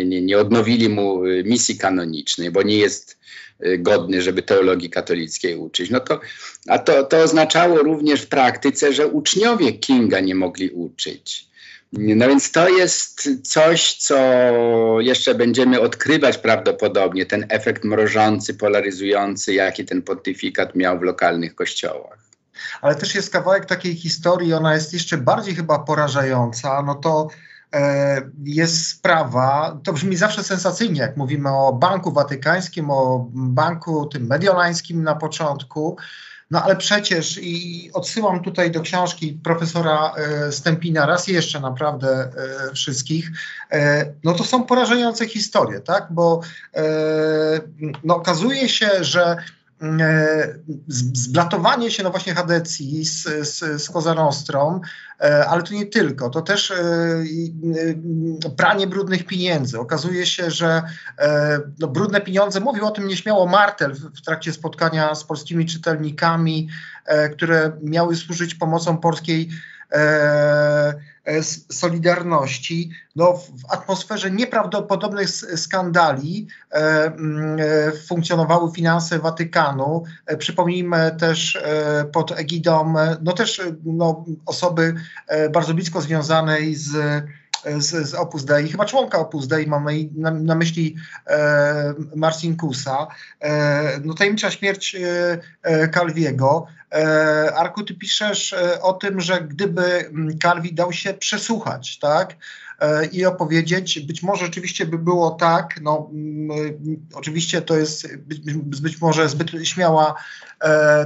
[0.04, 3.18] nie, nie odnowili mu misji kanonicznej, bo nie jest
[3.66, 5.90] Y, godny, żeby teologii katolickiej uczyć.
[5.90, 6.20] No to,
[6.68, 11.46] a to, to oznaczało również w praktyce, że uczniowie Kinga nie mogli uczyć.
[11.98, 14.16] No więc to jest coś, co
[15.00, 22.18] jeszcze będziemy odkrywać prawdopodobnie, ten efekt mrożący, polaryzujący, jaki ten pontyfikat miał w lokalnych kościołach.
[22.83, 27.28] Ale też jest kawałek takiej historii, ona jest jeszcze bardziej chyba porażająca, no to
[28.44, 35.02] jest sprawa, to brzmi zawsze sensacyjnie, jak mówimy o Banku Watykańskim, o banku tym mediolańskim
[35.02, 35.96] na początku,
[36.50, 42.30] no ale przecież i odsyłam tutaj do książki profesora e, Stępina raz jeszcze naprawdę e,
[42.74, 43.30] wszystkich,
[43.72, 46.07] e, no to są porażające historie, tak?
[46.11, 46.40] Bo
[48.04, 49.37] no, okazuje się, że
[50.88, 54.81] zblatowanie się no właśnie Hadecji z, z, z Kozarostrą,
[55.20, 56.75] e, ale to nie tylko, to też e,
[58.57, 59.81] pranie brudnych pieniędzy.
[59.81, 60.83] Okazuje się, że
[61.79, 66.68] no, brudne pieniądze, mówił o tym nieśmiało Martel w, trakcie spotkania z polskimi czytelnikami,
[67.33, 69.51] które miały służyć pomocą polskiej
[69.94, 70.94] E,
[71.72, 80.04] Solidarności no, w atmosferze nieprawdopodobnych skandali e, mm, e, funkcjonowały finanse Watykanu.
[80.38, 81.62] Przypomnijmy też
[82.12, 84.94] pod egidą, no też no, osoby
[85.52, 86.96] bardzo blisko związanej z
[87.79, 90.96] z, z Opus Dei, chyba członka Opus Dei, mam na, na myśli
[91.27, 93.07] e, Marcinkusa,
[93.40, 94.96] e, no tajemnicza śmierć
[95.62, 96.66] e, Calviego.
[96.94, 100.11] E, Arku, ty piszesz e, o tym, że gdyby
[100.42, 102.37] Calvi dał się przesłuchać, tak,
[102.81, 104.00] e, i opowiedzieć.
[104.00, 106.11] Być może rzeczywiście by było tak, no
[107.14, 108.40] oczywiście to jest być,
[108.81, 110.14] być może zbyt śmiała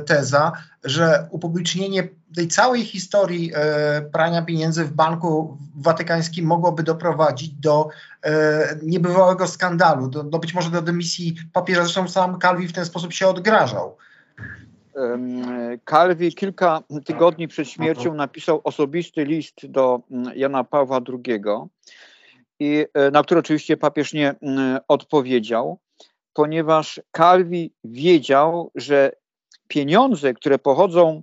[0.06, 0.52] teza,
[0.84, 7.88] że upublicznienie tej całej historii e, prania pieniędzy w banku watykańskim mogłoby doprowadzić do
[8.22, 11.82] e, niebywałego skandalu, do, do, być może do dymisji papieża.
[11.82, 13.96] Zresztą sam Calvi w ten sposób się odgrażał.
[15.90, 21.42] Calvi kilka tygodni przed śmiercią napisał osobisty list do mm, Jana Pawła II,
[22.60, 25.78] i, e, na który oczywiście papież nie mm, odpowiedział,
[26.32, 29.12] ponieważ Calvi wiedział, że
[29.68, 31.22] pieniądze, które pochodzą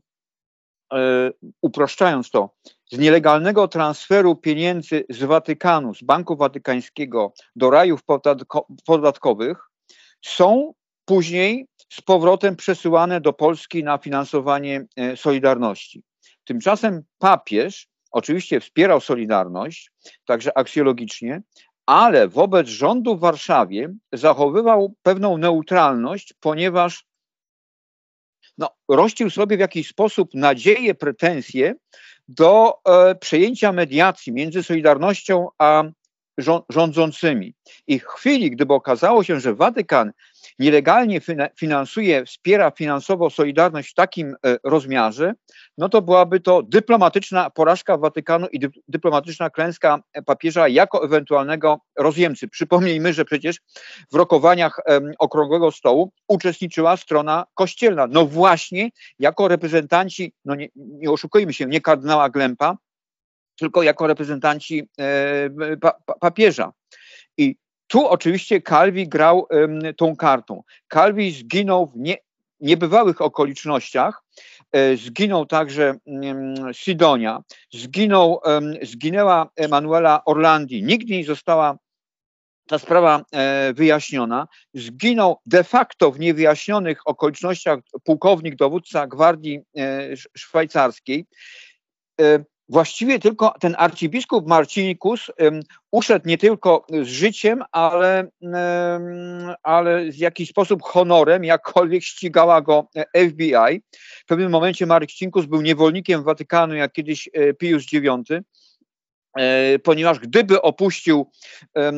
[0.93, 2.49] E, uproszczając to,
[2.91, 7.99] z nielegalnego transferu pieniędzy z Watykanu, z Banku Watykańskiego do rajów
[8.85, 9.57] podatkowych
[10.21, 10.73] są
[11.05, 16.03] później z powrotem przesyłane do Polski na finansowanie e, Solidarności.
[16.43, 19.91] Tymczasem papież oczywiście wspierał Solidarność,
[20.25, 21.41] także aksjologicznie,
[21.85, 27.05] ale wobec rządu w Warszawie zachowywał pewną neutralność, ponieważ
[28.57, 31.75] no, rościł sobie w jakiś sposób nadzieję, pretensje
[32.27, 35.83] do e, przejęcia mediacji między Solidarnością a
[36.69, 37.53] rządzącymi.
[37.87, 40.11] I w chwili, gdyby okazało się, że Watykan
[40.59, 41.21] nielegalnie
[41.59, 45.33] finansuje, wspiera finansowo Solidarność w takim e, rozmiarze,
[45.77, 52.47] no to byłaby to dyplomatyczna porażka Watykanu i dyplomatyczna klęska papieża jako ewentualnego rozjemcy.
[52.47, 53.57] Przypomnijmy, że przecież
[54.11, 54.79] w rokowaniach
[55.19, 58.07] Okrągłego Stołu uczestniczyła strona kościelna.
[58.07, 62.77] No właśnie jako reprezentanci, no nie, nie oszukujmy się, nie kardynała Glempa,
[63.55, 65.49] tylko jako reprezentanci e,
[66.19, 66.71] papieża.
[67.37, 67.55] I
[67.87, 69.47] tu oczywiście Calvi grał
[69.97, 70.63] tą kartą.
[70.93, 72.17] Calvi zginął w nie,
[72.59, 74.23] niebywałych okolicznościach.
[74.71, 75.95] E, zginął także
[76.71, 78.41] Sidonia, zginął,
[78.81, 80.83] zginęła Emanuela Orlandi.
[80.83, 81.77] Nigdy nie została
[82.67, 84.47] ta sprawa e, wyjaśniona.
[84.73, 89.59] Zginął de facto w niewyjaśnionych okolicznościach pułkownik dowódca gwardii
[90.37, 91.25] szwajcarskiej
[92.69, 95.59] właściwie tylko ten arcybiskup Marcinikus um,
[95.91, 98.53] uszedł nie tylko z życiem, ale, um,
[99.63, 102.89] ale w jakiś sposób honorem, jakkolwiek ścigała go
[103.29, 103.81] FBI.
[103.93, 108.43] W pewnym momencie Marcinikus był niewolnikiem Watykanu, jak kiedyś e, Pius IX
[109.37, 111.31] e, ponieważ gdyby opuścił
[111.77, 111.91] e,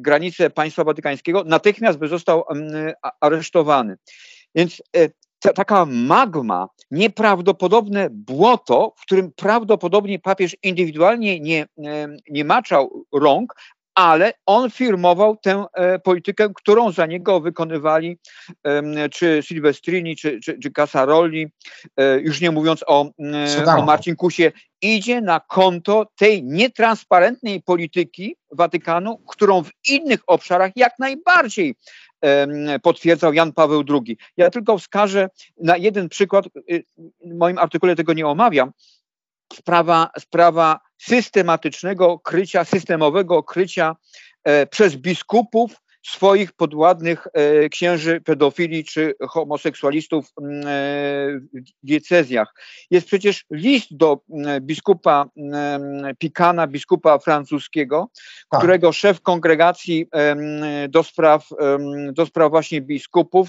[0.00, 2.44] granicę państwa watykańskiego, natychmiast by został
[3.20, 3.96] aresztowany.
[4.54, 4.82] Więc
[5.52, 11.66] taka magma, nieprawdopodobne błoto, w którym prawdopodobnie papież indywidualnie nie,
[12.30, 13.54] nie maczał rąk,
[13.94, 18.18] ale on firmował tę e, politykę, którą za niego wykonywali
[18.64, 21.46] e, czy Silvestrini, czy, czy, czy Casaroli,
[21.96, 23.10] e, już nie mówiąc o,
[23.56, 24.52] e, o Marcinkusie,
[24.82, 31.74] idzie na konto tej nietransparentnej polityki Watykanu, którą w innych obszarach jak najbardziej
[32.82, 34.16] potwierdzał Jan Paweł II.
[34.36, 35.28] Ja tylko wskażę
[35.60, 36.84] na jeden przykład, y,
[37.24, 38.72] w moim artykule tego nie omawiam,
[39.52, 43.96] sprawa, sprawa systematycznego krycia, systemowego krycia
[44.44, 50.30] e, przez biskupów swoich podładnych e, księży pedofili czy homoseksualistów e,
[51.52, 52.54] w diecezjach.
[52.90, 54.20] Jest przecież list do
[54.60, 55.26] biskupa
[56.18, 58.10] Pikana, biskupa francuskiego,
[58.50, 58.60] tak.
[58.60, 60.06] którego szef kongregacji
[60.88, 61.48] do spraw,
[62.12, 63.48] do spraw właśnie biskupów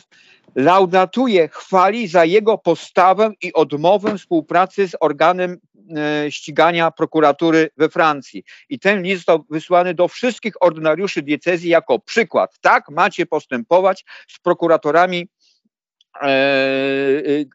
[0.55, 5.57] laudatuje, chwali za jego postawę i odmowę współpracy z organem
[5.97, 8.43] e, ścigania prokuratury we Francji.
[8.69, 12.44] I ten list został wysłany do wszystkich ordynariuszy diecezji jako przykład.
[12.61, 15.27] Tak macie postępować z prokuratorami
[16.21, 16.27] e,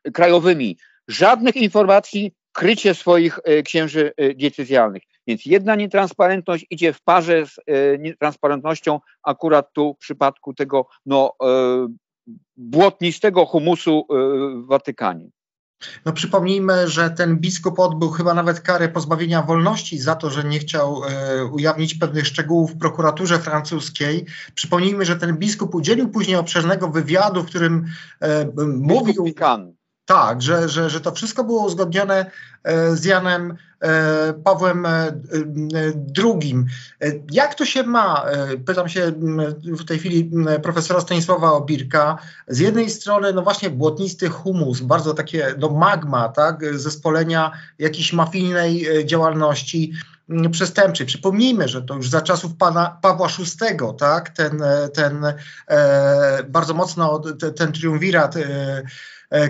[0.07, 0.79] e, krajowymi.
[1.09, 5.03] Żadnych informacji, krycie swoich e, księży e, diecezjalnych.
[5.27, 7.61] Więc jedna nietransparentność idzie w parze z
[7.99, 11.37] nietransparentnością akurat tu w przypadku tego no,
[12.57, 15.31] błotnistego humusu w Watykanie.
[16.05, 20.59] No przypomnijmy, że ten biskup odbył chyba nawet karę pozbawienia wolności za to, że nie
[20.59, 24.27] chciał e, ujawnić pewnych szczegółów w prokuraturze francuskiej.
[24.55, 27.87] Przypomnijmy, że ten biskup udzielił później obszernego wywiadu, w którym
[28.21, 29.25] e, mówił.
[29.25, 29.80] Pikan.
[30.11, 32.31] Tak, że, że, że to wszystko było uzgodnione
[32.65, 34.87] e, z Janem e, Pawłem
[36.25, 36.65] II.
[37.01, 38.27] E, jak to się ma?
[38.67, 39.13] Pytam się
[39.63, 40.31] w tej chwili
[40.63, 42.19] profesora Stanisława Obirka.
[42.49, 48.87] Z jednej strony, no właśnie błotnisty humus, bardzo takie no magma, tak, zespolenia jakiejś mafijnej
[49.05, 49.93] działalności
[50.51, 51.07] przestępczej.
[51.07, 54.63] Przypomnijmy, że to już za czasów pana Pawła VI, tak, ten,
[54.95, 55.25] ten
[55.69, 57.23] e, bardzo mocno
[57.57, 58.83] ten triumvirat e,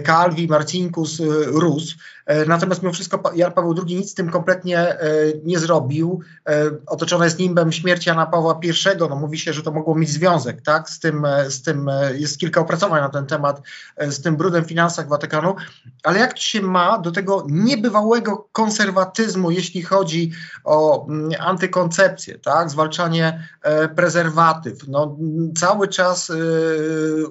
[0.03, 1.97] Calvi, Marcinkus, Rus.
[2.31, 4.99] E, natomiast mimo wszystko Jan Paweł II nic z tym kompletnie e,
[5.45, 6.21] nie zrobił.
[6.49, 8.71] E, otoczone jest nimbem śmierci Jana Pawła I.
[8.99, 10.91] No, mówi się, że to mogło mieć związek tak?
[10.91, 11.91] z, tym, z tym.
[12.15, 13.63] Jest kilka opracowań na ten temat,
[14.01, 15.55] z tym brudem w finansach Watykanu.
[16.03, 20.33] Ale jak to się ma do tego niebywałego konserwatyzmu, jeśli chodzi
[20.65, 22.71] o mm, antykoncepcję, tak?
[22.71, 23.49] zwalczanie
[23.97, 25.17] prezerwatyw, no,
[25.59, 26.33] cały czas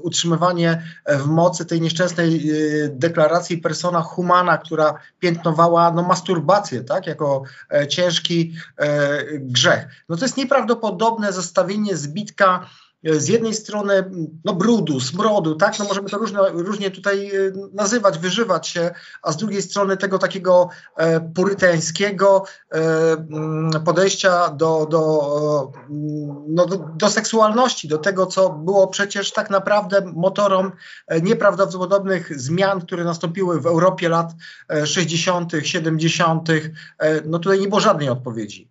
[0.01, 2.51] utrzymywanie w mocy tej nieszczęsnej
[2.89, 4.88] deklaracji persona humana, która
[5.19, 10.03] piętnowała no, masturbację tak, jako e, ciężki e, grzech.
[10.09, 12.69] No to jest nieprawdopodobne zestawienie zbitka
[13.03, 14.11] z jednej strony
[14.45, 19.31] no, brudu, smrodu, tak, no możemy to różne, różnie tutaj e, nazywać, wyżywać się, a
[19.31, 25.71] z drugiej strony tego takiego e, purytańskiego e, podejścia do, do,
[26.47, 30.71] no, do, do, seksualności, do tego, co było przecież tak naprawdę motorem
[31.07, 34.31] e, nieprawdopodobnych zmian, które nastąpiły w Europie lat
[34.85, 36.49] 60., 70.,
[37.25, 38.69] no tutaj nie było żadnej odpowiedzi.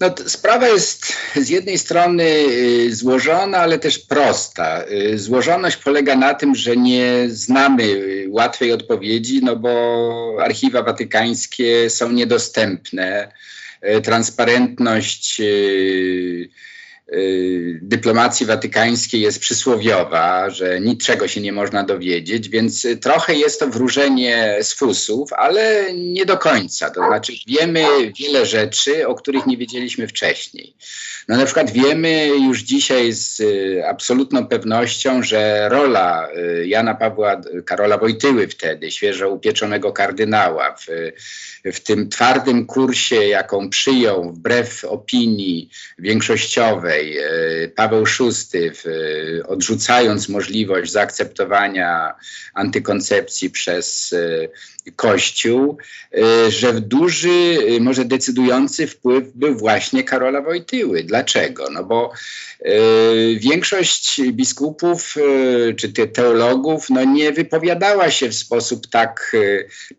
[0.00, 4.84] No, sprawa jest z jednej strony y, złożona, ale też prosta.
[4.90, 11.90] Y, złożoność polega na tym, że nie znamy y, łatwej odpowiedzi, no bo archiwa watykańskie
[11.90, 13.32] są niedostępne.
[14.02, 15.42] Transparentność
[17.82, 24.58] dyplomacji watykańskiej jest przysłowiowa, że niczego się nie można dowiedzieć, więc trochę jest to wróżenie
[24.62, 26.90] z fusów, ale nie do końca.
[26.90, 27.84] To znaczy wiemy
[28.18, 30.74] wiele rzeczy, o których nie wiedzieliśmy wcześniej.
[31.28, 37.40] No na przykład wiemy już dzisiaj z y, absolutną pewnością, że rola y, Jana Pawła,
[37.64, 40.86] Karola Wojtyły wtedy, świeżo upieczonego kardynała w,
[41.64, 48.70] w tym twardym kursie, jaką przyjął wbrew opinii większościowej e, Paweł VI,
[49.46, 52.14] odrzucając możliwość zaakceptowania
[52.54, 55.78] antykoncepcji przez e, Kościół,
[56.12, 61.04] e, że w duży, może decydujący wpływ był właśnie Karola Wojtyły.
[61.04, 61.70] Dlaczego?
[61.70, 62.12] No bo
[63.36, 65.14] większość biskupów
[65.76, 69.36] czy teologów no nie wypowiadała się w sposób tak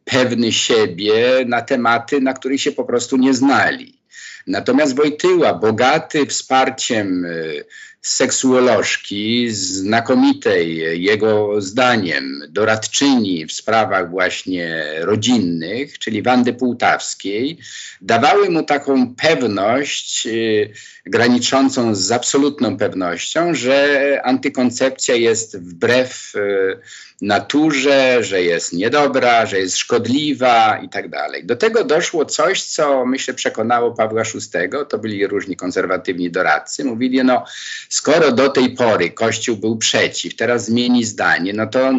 [0.06, 3.99] pewny siebie na tematy, na których się po prostu nie znali.
[4.48, 7.66] Natomiast Wojtyła, bogaty wsparciem y,
[8.02, 17.58] seksuolożki, znakomitej jego zdaniem doradczyni w sprawach właśnie rodzinnych, czyli Wandy Półtawskiej,
[18.02, 20.74] dawały mu taką pewność y,
[21.06, 26.80] graniczącą z absolutną pewnością, że antykoncepcja jest wbrew y,
[27.22, 31.46] naturze, że jest niedobra, że jest szkodliwa i tak dalej.
[31.46, 37.24] Do tego doszło coś, co myślę przekonało Pawła VI, to byli różni konserwatywni doradcy, mówili,
[37.24, 37.46] no
[37.90, 41.94] skoro do tej pory Kościół był przeciw, teraz zmieni zdanie, no to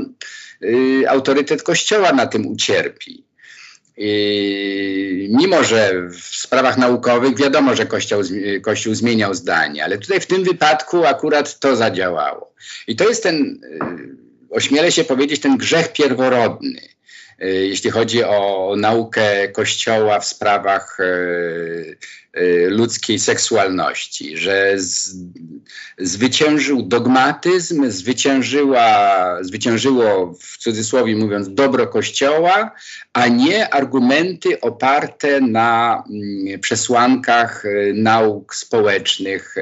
[0.63, 3.25] y, autorytet Kościoła na tym ucierpi.
[4.03, 8.23] I mimo, że w sprawach naukowych wiadomo, że Kościół,
[8.63, 12.55] Kościół zmieniał zdanie, ale tutaj w tym wypadku akurat to zadziałało.
[12.87, 16.81] I to jest ten, y, ośmielę się powiedzieć, ten grzech pierworodny
[17.43, 21.97] y, jeśli chodzi o naukę Kościoła w sprawach y,
[22.69, 25.17] ludzkiej seksualności, że z,
[25.99, 32.71] zwyciężył dogmatyzm, zwyciężyła, zwyciężyło w cudzysłowie mówiąc dobro Kościoła,
[33.13, 39.55] a nie argumenty oparte na mm, przesłankach y, nauk społecznych.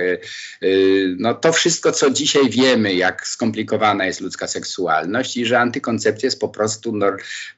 [1.19, 6.41] No to wszystko, co dzisiaj wiemy, jak skomplikowana jest ludzka seksualność i że antykoncepcja jest
[6.41, 7.07] po prostu no,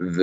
[0.00, 0.20] w,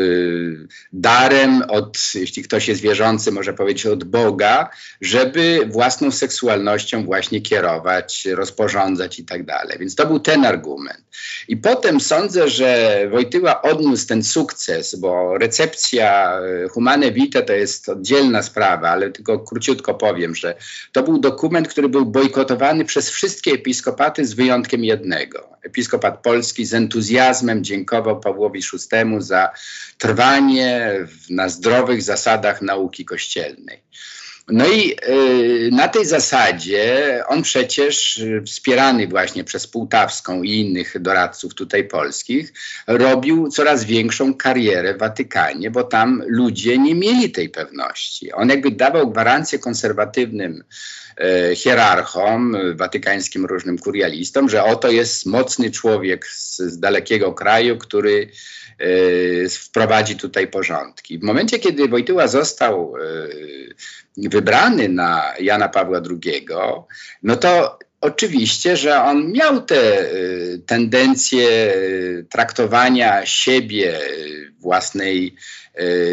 [0.94, 4.70] darem od, jeśli ktoś jest wierzący, może powiedzieć od Boga,
[5.02, 9.78] żeby własną seksualnością właśnie kierować, rozporządzać i tak dalej.
[9.80, 11.08] Więc to był ten argument.
[11.48, 17.90] I potem sądzę, że Wojtyła odniósł ten sukces, bo recepcja e, Humane Vitae to jest
[17.90, 20.56] oddzielna sprawa, ale tylko króciutko powiem, że
[20.92, 25.50] to był dokument, który był bojkotowany przez wszystkie episkopaty z wyjątkiem jednego.
[25.64, 29.52] Episkopat polski z entuzjazmem dziękował Pawłowi VI za
[29.98, 30.92] trwanie
[31.30, 33.84] na zdrowych zasadach nauki kościelnej.
[34.52, 41.02] No i y, na tej zasadzie on przecież, y, wspierany właśnie przez Półtawską i innych
[41.02, 42.54] doradców tutaj polskich,
[42.88, 48.32] robił coraz większą karierę w Watykanie, bo tam ludzie nie mieli tej pewności.
[48.32, 50.64] On jakby dawał gwarancję konserwatywnym
[51.52, 58.30] y, hierarchom, watykańskim różnym kurialistom, że oto jest mocny człowiek z, z dalekiego kraju, który
[59.50, 61.20] wprowadzi tutaj porządki.
[61.20, 62.94] W momencie, kiedy Wojtyła został
[64.18, 66.46] wybrany na Jana Pawła II,
[67.24, 75.36] no to oczywiście, że on miał te y, tendencje y, traktowania siebie, y, własnej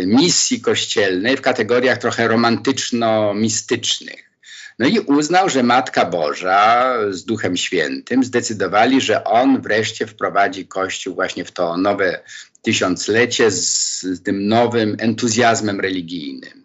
[0.07, 4.31] misji kościelnej w kategoriach trochę romantyczno-mistycznych.
[4.79, 11.15] No i uznał, że Matka Boża z Duchem Świętym zdecydowali, że on wreszcie wprowadzi Kościół
[11.15, 12.21] właśnie w to nowe
[12.65, 16.65] tysiąclecie z, tym nowym entuzjazmem religijnym.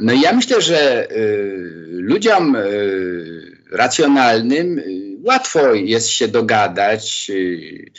[0.00, 4.82] No i ja myślę, że y, ludziom y, racjonalnym y,
[5.22, 7.90] łatwo jest się dogadać, y,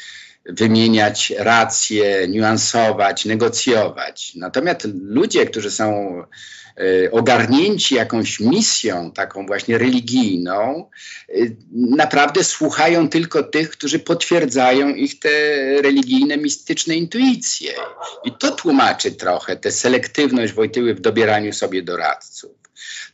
[0.45, 4.35] wymieniać racje, niuansować, negocjować.
[4.35, 6.23] Natomiast ludzie, którzy są
[6.79, 10.89] E, ogarnięci jakąś misją, taką właśnie religijną,
[11.29, 11.33] e,
[11.71, 15.29] naprawdę słuchają tylko tych, którzy potwierdzają ich te
[15.81, 17.73] religijne, mistyczne intuicje.
[18.25, 22.51] I to tłumaczy trochę tę selektywność Wojtyły w dobieraniu sobie doradców.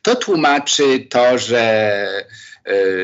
[0.01, 2.07] To tłumaczy to, że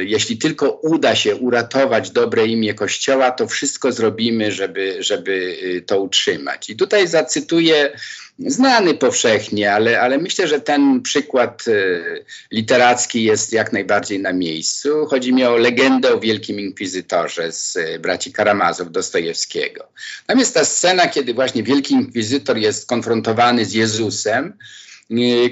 [0.01, 6.69] jeśli tylko uda się uratować dobre imię Kościoła, to wszystko zrobimy, żeby, żeby to utrzymać.
[6.69, 7.91] I tutaj zacytuję
[8.39, 15.05] znany powszechnie, ale, ale myślę, że ten przykład y, literacki jest jak najbardziej na miejscu.
[15.05, 19.87] Chodzi mi o legendę o Wielkim Inkwizytorze z y, braci Karamazow Dostojewskiego.
[20.27, 24.90] Tam jest ta scena, kiedy właśnie Wielki Inkwizytor jest konfrontowany z Jezusem, y,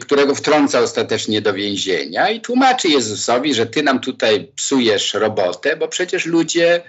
[0.02, 5.88] którego wtrąca ostatecznie do więzienia i tłumaczy Jezusowi, że ty nam tutaj psujesz robotę, bo
[5.88, 6.82] przecież ludzie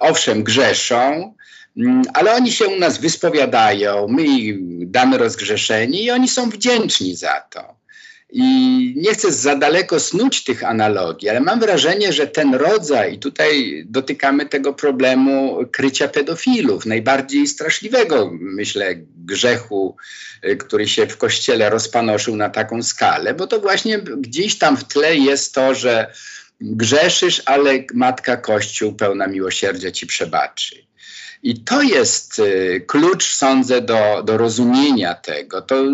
[0.00, 1.34] owszem grzeszą,
[1.76, 4.56] Mm, ale oni się u nas wyspowiadają, my ich
[4.90, 7.79] damy rozgrzeszenie i oni są wdzięczni za to.
[8.32, 8.44] I
[8.96, 13.84] nie chcę za daleko snuć tych analogii, ale mam wrażenie, że ten rodzaj, i tutaj
[13.86, 19.96] dotykamy tego problemu krycia pedofilów, najbardziej straszliwego, myślę, grzechu,
[20.44, 24.84] y, który się w kościele rozpanoszył na taką skalę, bo to właśnie gdzieś tam w
[24.84, 26.12] tle jest to, że
[26.60, 30.89] grzeszysz, ale matka Kościół pełna miłosierdzia ci przebaczy.
[31.42, 35.62] I to jest y, klucz, sądzę, do, do rozumienia tego.
[35.62, 35.84] To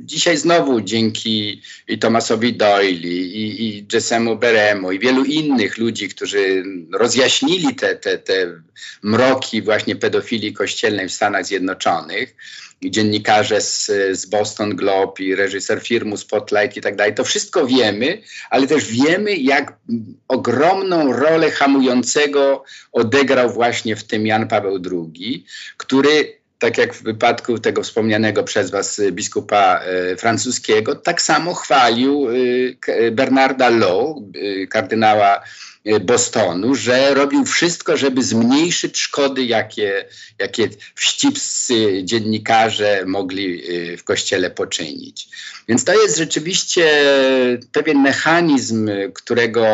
[0.00, 6.64] dzisiaj znowu dzięki i Tomasowi Doyle, i, i Jessemu Beremu, i wielu innych ludzi, którzy
[6.92, 8.60] rozjaśnili te, te, te
[9.02, 12.34] mroki właśnie pedofilii kościelnej w Stanach Zjednoczonych,
[12.84, 17.14] dziennikarze z, z Boston Globe i reżyser filmu Spotlight i tak dalej.
[17.14, 19.76] To wszystko wiemy, ale też wiemy, jak
[20.28, 25.44] ogromną rolę hamującego odegrał właśnie w tym Jan Paweł II,
[25.76, 32.28] który tak jak w wypadku tego wspomnianego przez was biskupa e, francuskiego, tak samo chwalił
[32.86, 35.42] e, Bernarda Law, e, kardynała
[36.00, 40.04] Bostonu, że robił wszystko, żeby zmniejszyć szkody, jakie,
[40.38, 43.62] jakie wścibscy dziennikarze mogli
[43.92, 45.28] e, w kościele poczynić.
[45.68, 47.04] Więc to jest rzeczywiście
[47.72, 49.66] pewien mechanizm, którego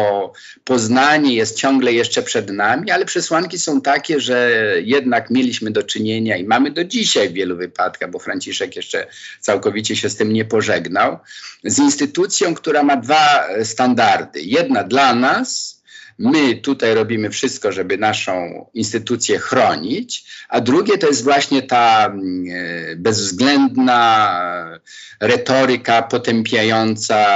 [0.64, 4.52] poznanie jest ciągle jeszcze przed nami, ale przesłanki są takie, że
[4.82, 9.06] jednak mieliśmy do czynienia i mamy do dzisiaj w wielu wypadkach, bo Franciszek jeszcze
[9.40, 11.18] całkowicie się z tym nie pożegnał,
[11.64, 14.40] z instytucją, która ma dwa standardy.
[14.42, 15.75] Jedna dla nas,
[16.18, 22.96] my tutaj robimy wszystko, żeby naszą instytucję chronić, a drugie to jest właśnie ta e,
[22.96, 24.80] bezwzględna
[25.20, 27.26] retoryka potępiająca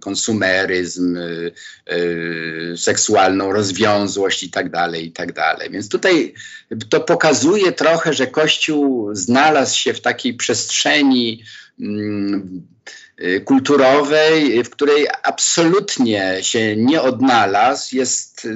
[0.00, 5.70] konsumeryzm, e, seksualną rozwiązłość i tak dalej, i tak dalej.
[5.70, 6.34] Więc tutaj
[6.88, 11.42] to pokazuje trochę, że Kościół znalazł się w takiej przestrzeni
[11.80, 12.66] mm,
[13.44, 18.50] kulturowej, w której absolutnie się nie odnalazł, jest y,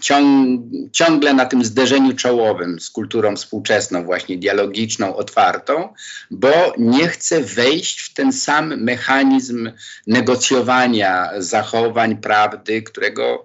[0.00, 0.60] ciąg,
[0.92, 5.94] ciągle na tym zderzeniu czołowym z kulturą współczesną, właśnie dialogiczną, otwartą,
[6.30, 9.70] bo nie chce wejść w ten sam mechanizm
[10.06, 13.44] negocjowania zachowań, prawdy, którego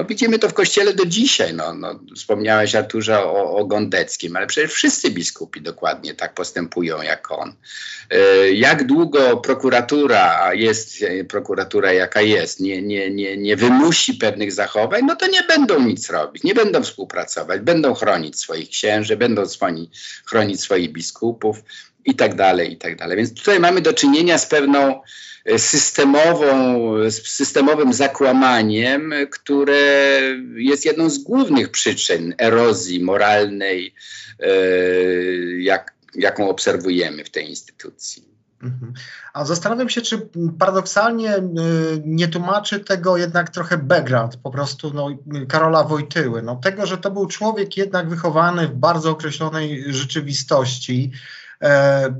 [0.00, 1.54] no widzimy to w kościele do dzisiaj.
[1.54, 7.30] No, no, wspomniałeś Arturze o, o Gondeckim, ale przecież wszyscy biskupi dokładnie tak postępują jak
[7.30, 7.54] on.
[8.10, 14.52] E, jak długo prokuratura, a jest prokuratura jaka jest, nie, nie, nie, nie wymusi pewnych
[14.52, 19.46] zachowań, no to nie będą nic robić, nie będą współpracować, będą chronić swoich księży, będą
[19.46, 19.90] swoni,
[20.26, 21.62] chronić swoich biskupów
[22.04, 23.16] i tak dalej, i tak dalej.
[23.16, 25.00] Więc tutaj mamy do czynienia z pewną
[25.44, 30.20] E, systemową, systemowym zakłamaniem, które
[30.54, 33.94] jest jedną z głównych przyczyn erozji moralnej,
[34.40, 34.46] e,
[35.60, 38.30] jak, jaką obserwujemy w tej instytucji.
[38.62, 38.92] Mhm.
[39.32, 40.28] A zastanawiam się, czy
[40.58, 41.42] paradoksalnie e,
[42.04, 45.08] nie tłumaczy tego jednak trochę background po prostu no,
[45.48, 46.42] Karola Wojtyły.
[46.42, 51.12] No, tego, że to był człowiek jednak wychowany w bardzo określonej rzeczywistości,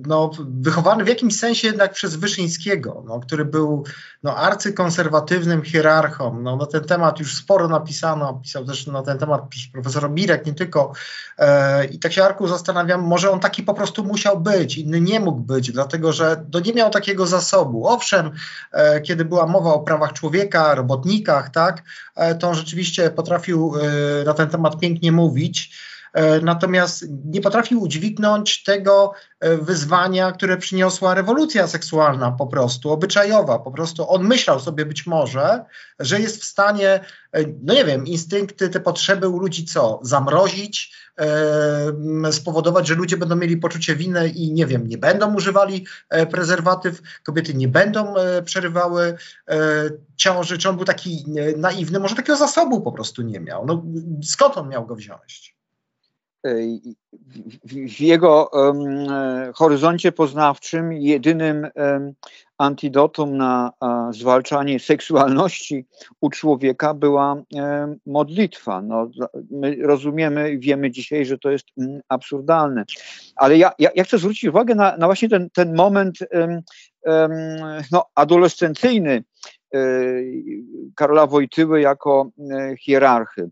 [0.06, 0.30] no,
[0.60, 3.84] wychowany w jakimś sensie jednak przez Wyszyńskiego, no, który był
[4.22, 6.40] no, arcykonserwatywnym hierarchą.
[6.42, 10.54] No, na ten temat już sporo napisano, pisał też na ten temat profesor Mirek, nie
[10.54, 10.92] tylko.
[11.38, 15.20] E, I tak się Arku zastanawiam, może on taki po prostu musiał być, inny nie
[15.20, 17.86] mógł być, dlatego że to nie miał takiego zasobu.
[17.86, 18.30] Owszem,
[18.72, 21.82] e, kiedy była mowa o prawach człowieka, robotnikach, tak,
[22.16, 23.74] e, to on rzeczywiście potrafił
[24.20, 25.90] e, na ten temat pięknie mówić.
[26.12, 33.58] E, natomiast nie potrafił udźwignąć tego e, wyzwania, które przyniosła rewolucja seksualna po prostu, obyczajowa.
[33.58, 35.64] Po prostu on myślał sobie być może,
[35.98, 37.00] że jest w stanie,
[37.32, 40.00] e, no nie wiem, instynkty, te potrzeby u ludzi co?
[40.02, 41.00] Zamrozić,
[42.30, 45.86] spowodować, że ludzie będą mieli poczucie winy i nie wiem, nie będą używali
[46.30, 49.16] prezerwatyw, kobiety nie będą przerywały
[50.16, 51.24] ciąży, czy on był taki
[51.56, 53.66] naiwny, może takiego zasobu po prostu nie miał.
[53.66, 53.82] No,
[54.22, 55.59] skąd on miał go wziąć?
[57.64, 59.06] W jego um,
[59.54, 62.12] horyzoncie poznawczym jedynym um,
[62.58, 63.72] antidotum na
[64.10, 65.86] zwalczanie seksualności
[66.20, 67.42] u człowieka była
[68.06, 68.82] modlitwa.
[68.82, 69.10] No,
[69.50, 72.84] my rozumiemy, wiemy dzisiaj, że to jest mm, absurdalne.
[73.36, 76.18] Ale ja, ja, ja, chcę zwrócić uwagę na, na właśnie ten, ten moment
[77.92, 79.24] no, adolescencyjny
[79.74, 79.80] e,
[80.94, 83.50] Karola Wojtyły jako e, hierarchy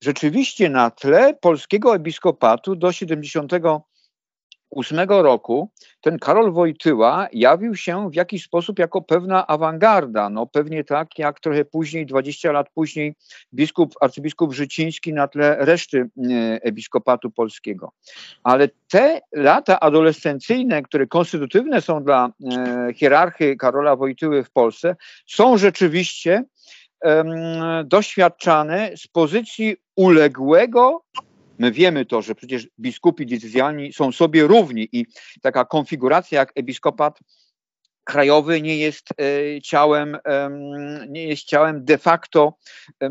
[0.00, 5.70] rzeczywiście na tle polskiego episkopatu do 78 roku
[6.00, 11.40] ten Karol Wojtyła jawił się w jakiś sposób jako pewna awangarda, no pewnie tak jak
[11.40, 13.14] trochę później, 20 lat później
[13.54, 16.08] biskup, arcybiskup Życiński na tle reszty e,
[16.62, 17.92] episkopatu polskiego.
[18.42, 24.96] Ale te lata adolescencyjne, które konstytutywne są dla e, hierarchy Karola Wojtyły w Polsce,
[25.26, 26.44] są rzeczywiście
[27.84, 31.04] doświadczane z pozycji uległego.
[31.58, 35.06] My wiemy to, że przecież biskupi decyzjalni są sobie równi i
[35.42, 37.18] taka konfiguracja jak episkopat
[38.08, 40.18] krajowy nie jest e, ciałem,
[41.08, 42.54] nie jest ciałem de facto
[43.02, 43.10] e,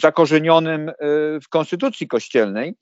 [0.00, 0.94] zakorzenionym e,
[1.40, 2.74] w konstytucji kościelnej.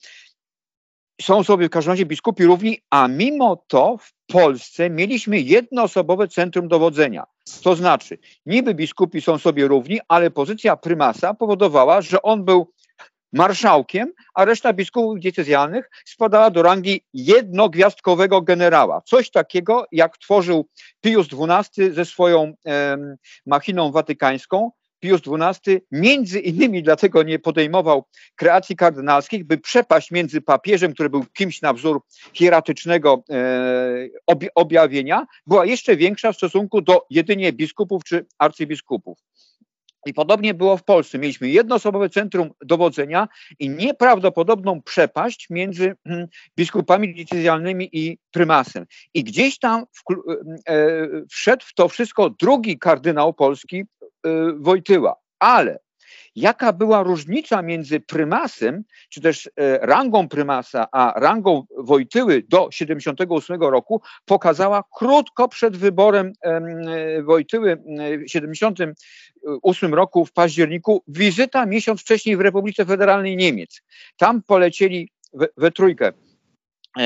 [1.20, 6.68] Są sobie w każdym razie biskupi równi, a mimo to w Polsce mieliśmy jednoosobowe centrum
[6.68, 7.26] dowodzenia.
[7.62, 12.72] To znaczy, niby biskupi są sobie równi, ale pozycja prymasa powodowała, że on był
[13.32, 19.00] marszałkiem, a reszta biskupów decyzjalnych spadała do rangi jednogwiazdkowego generała.
[19.00, 20.68] Coś takiego, jak tworzył
[21.00, 22.96] Pius XII ze swoją e,
[23.46, 24.70] machiną watykańską,
[25.00, 28.04] Pius XII między innymi dlatego nie podejmował
[28.36, 32.00] kreacji kardynalskich, by przepaść między papieżem, który był kimś na wzór
[32.32, 39.18] hieratycznego e, objawienia, była jeszcze większa w stosunku do jedynie biskupów czy arcybiskupów.
[40.06, 41.18] I podobnie było w Polsce.
[41.18, 43.28] Mieliśmy jednoosobowe centrum dowodzenia
[43.58, 48.86] i nieprawdopodobną przepaść między hmm, biskupami decyzjalnymi i prymasem.
[49.14, 50.02] I gdzieś tam w,
[50.68, 53.84] e, wszedł w to wszystko drugi kardynał polski,
[54.58, 55.16] Wojtyła.
[55.38, 55.78] Ale
[56.36, 63.60] jaka była różnica między prymasem, czy też e, rangą prymasa, a rangą Wojtyły do 78
[63.60, 67.82] roku, pokazała krótko przed wyborem e, Wojtyły
[68.26, 73.82] w 78 roku w październiku wizyta miesiąc wcześniej w Republice Federalnej Niemiec.
[74.16, 76.12] Tam polecieli we, we trójkę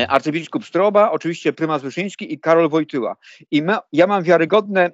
[0.08, 3.16] arcybiskup Stroba, oczywiście prymas Wyszyński i Karol Wojtyła.
[3.50, 4.90] I ma, ja mam wiarygodne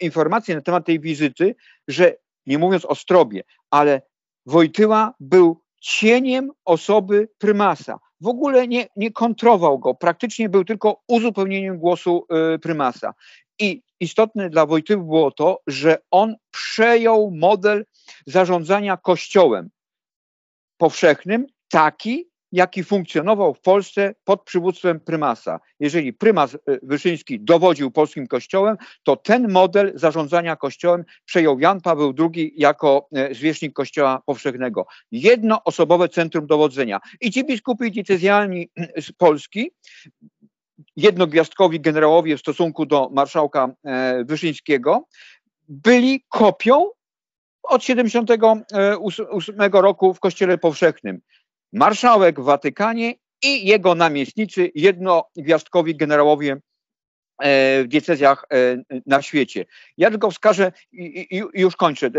[0.00, 1.54] informacje na temat tej wizyty,
[1.88, 2.14] że
[2.46, 4.02] nie mówiąc o Strobie, ale
[4.46, 7.98] Wojtyła był cieniem osoby prymasa.
[8.20, 13.14] W ogóle nie, nie kontrował go, praktycznie był tylko uzupełnieniem głosu y, prymasa.
[13.58, 17.84] I istotne dla Wojtyły było to, że on przejął model
[18.26, 19.70] zarządzania kościołem
[20.76, 25.60] powszechnym, taki, jaki funkcjonował w Polsce pod przywództwem prymasa.
[25.80, 32.14] Jeżeli prymas e, Wyszyński dowodził polskim kościołem, to ten model zarządzania kościołem przejął Jan Paweł
[32.34, 34.86] II jako e, zwierzchnik kościoła powszechnego.
[35.12, 37.00] Jednoosobowe centrum dowodzenia.
[37.20, 38.68] I ci biskupi diecezjalni
[39.00, 39.70] z Polski
[40.96, 45.04] jednogwiazdkowi generałowie w stosunku do marszałka e, Wyszyńskiego
[45.68, 46.90] byli kopią
[47.62, 51.20] od 78 roku w Kościele Powszechnym
[51.72, 56.58] marszałek w Watykanie i jego namiestnicy, jednogwiazdkowi generałowie e,
[57.84, 58.56] w diecezjach e,
[59.06, 59.64] na świecie.
[59.96, 62.10] Ja tylko wskażę, i już kończę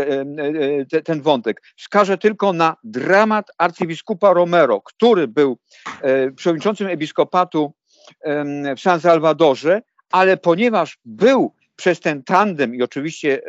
[0.92, 5.58] e, ten wątek, wskażę tylko na dramat arcybiskupa Romero, który był
[6.36, 7.72] przewodniczącym episkopatu
[8.76, 13.42] w San Salvadorze, ale ponieważ był przez ten tandem i oczywiście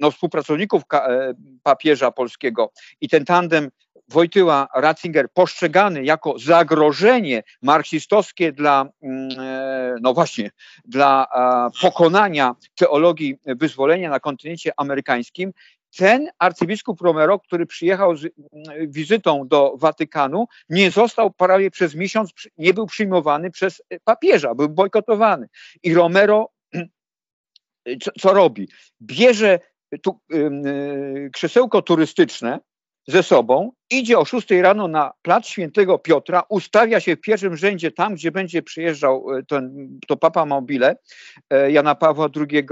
[0.00, 0.82] no, współpracowników
[1.62, 3.70] papieża polskiego i ten tandem
[4.08, 10.50] Wojtyła Ratzinger postrzegany jako zagrożenie marksistowskie dla, mm, e, no właśnie,
[10.84, 11.26] dla
[11.82, 15.52] pokonania teologii wyzwolenia na kontynencie amerykańskim,
[15.96, 22.32] ten arcybiskup Romero, który przyjechał z mm, wizytą do Watykanu, nie został prawie przez miesiąc,
[22.58, 25.48] nie był przyjmowany przez papieża, był bojkotowany.
[25.82, 26.50] I Romero
[28.02, 28.68] co, co robi?
[29.02, 29.58] Bierze
[30.02, 32.60] tu, y, krzesełko turystyczne,
[33.08, 37.90] ze sobą, idzie o 6 rano na plac Świętego Piotra, ustawia się w pierwszym rzędzie
[37.90, 40.96] tam, gdzie będzie przyjeżdżał e, ten, to Papa Mobile
[41.50, 42.66] e, Jana Pawła II.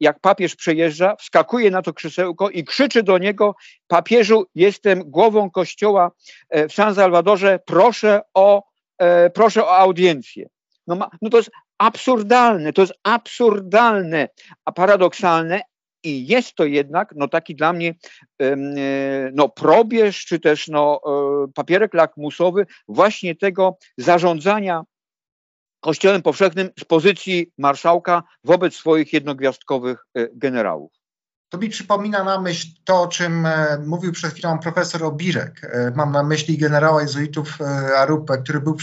[0.00, 3.54] Jak papież przejeżdża, wskakuje na to krzesełko i krzyczy do niego:
[3.86, 6.10] Papieżu, jestem głową kościoła
[6.48, 8.70] e, w San Salvadorze, proszę o,
[9.34, 10.46] proszę o audiencję.
[10.86, 14.28] No, ma, no to jest absurdalne, to jest absurdalne,
[14.64, 15.60] a paradoksalne,
[16.04, 17.94] i jest to jednak no, taki dla mnie
[18.42, 18.56] e,
[19.32, 24.82] no, probierz, czy też no, e, papierek lakmusowy właśnie tego zarządzania
[25.80, 30.92] Kościołem Powszechnym z pozycji marszałka wobec swoich jednogwiazdkowych e, generałów.
[31.48, 33.48] To mi przypomina na myśl to, o czym
[33.86, 35.72] mówił przed chwilą profesor Obirek.
[35.96, 37.58] Mam na myśli generała jezuitów
[37.96, 38.76] Arupę, który był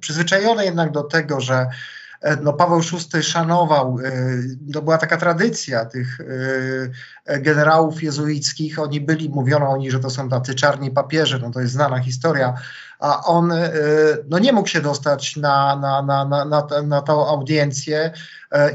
[0.00, 1.66] przyzwyczajony jednak do tego, że
[2.42, 4.12] no, Paweł VI szanował, e,
[4.72, 6.18] to była taka tradycja tych
[7.26, 11.50] e, generałów jezuickich, oni byli, mówiono o nich, że to są tacy czarni papieże, no
[11.50, 12.54] to jest znana historia,
[12.98, 13.52] a on
[14.28, 18.12] no, nie mógł się dostać na, na, na, na, na, na tą audiencję.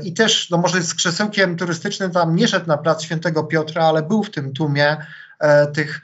[0.03, 4.03] I też, no może z krzesełkiem turystycznym tam nie szedł na plac Świętego Piotra, ale
[4.03, 4.97] był w tym tłumie
[5.41, 6.01] E, tych e,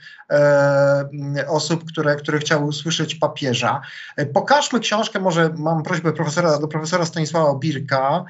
[1.47, 3.82] osób, które, które chciały usłyszeć papieża.
[4.15, 8.25] E, pokażmy książkę, może mam prośbę profesora, do profesora Stanisława Birka.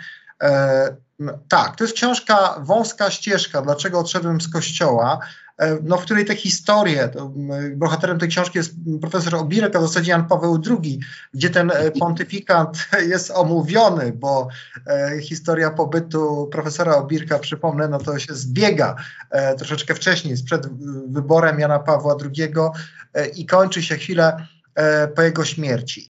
[1.47, 5.19] Tak, to jest książka Wąska ścieżka, dlaczego odszedłem z kościoła.
[5.57, 7.09] E, no, w której te historie,
[7.75, 10.99] bohaterem tej książki jest profesor Obirek, a w zasadzie Jan Paweł II,
[11.33, 12.77] gdzie ten e, pontyfikat
[13.13, 14.47] jest omówiony, bo
[14.87, 18.95] e, historia pobytu profesora Obirka, przypomnę, no to się zbiega
[19.31, 20.67] e, troszeczkę wcześniej, przed
[21.07, 22.53] wyborem Jana Pawła II
[23.13, 26.09] e, i kończy się chwilę e, po jego śmierci.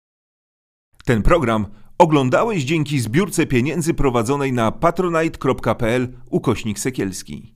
[1.04, 1.66] Ten program
[1.98, 7.55] oglądałeś dzięki zbiórce pieniędzy prowadzonej na patronite.pl ukośnik sekielski.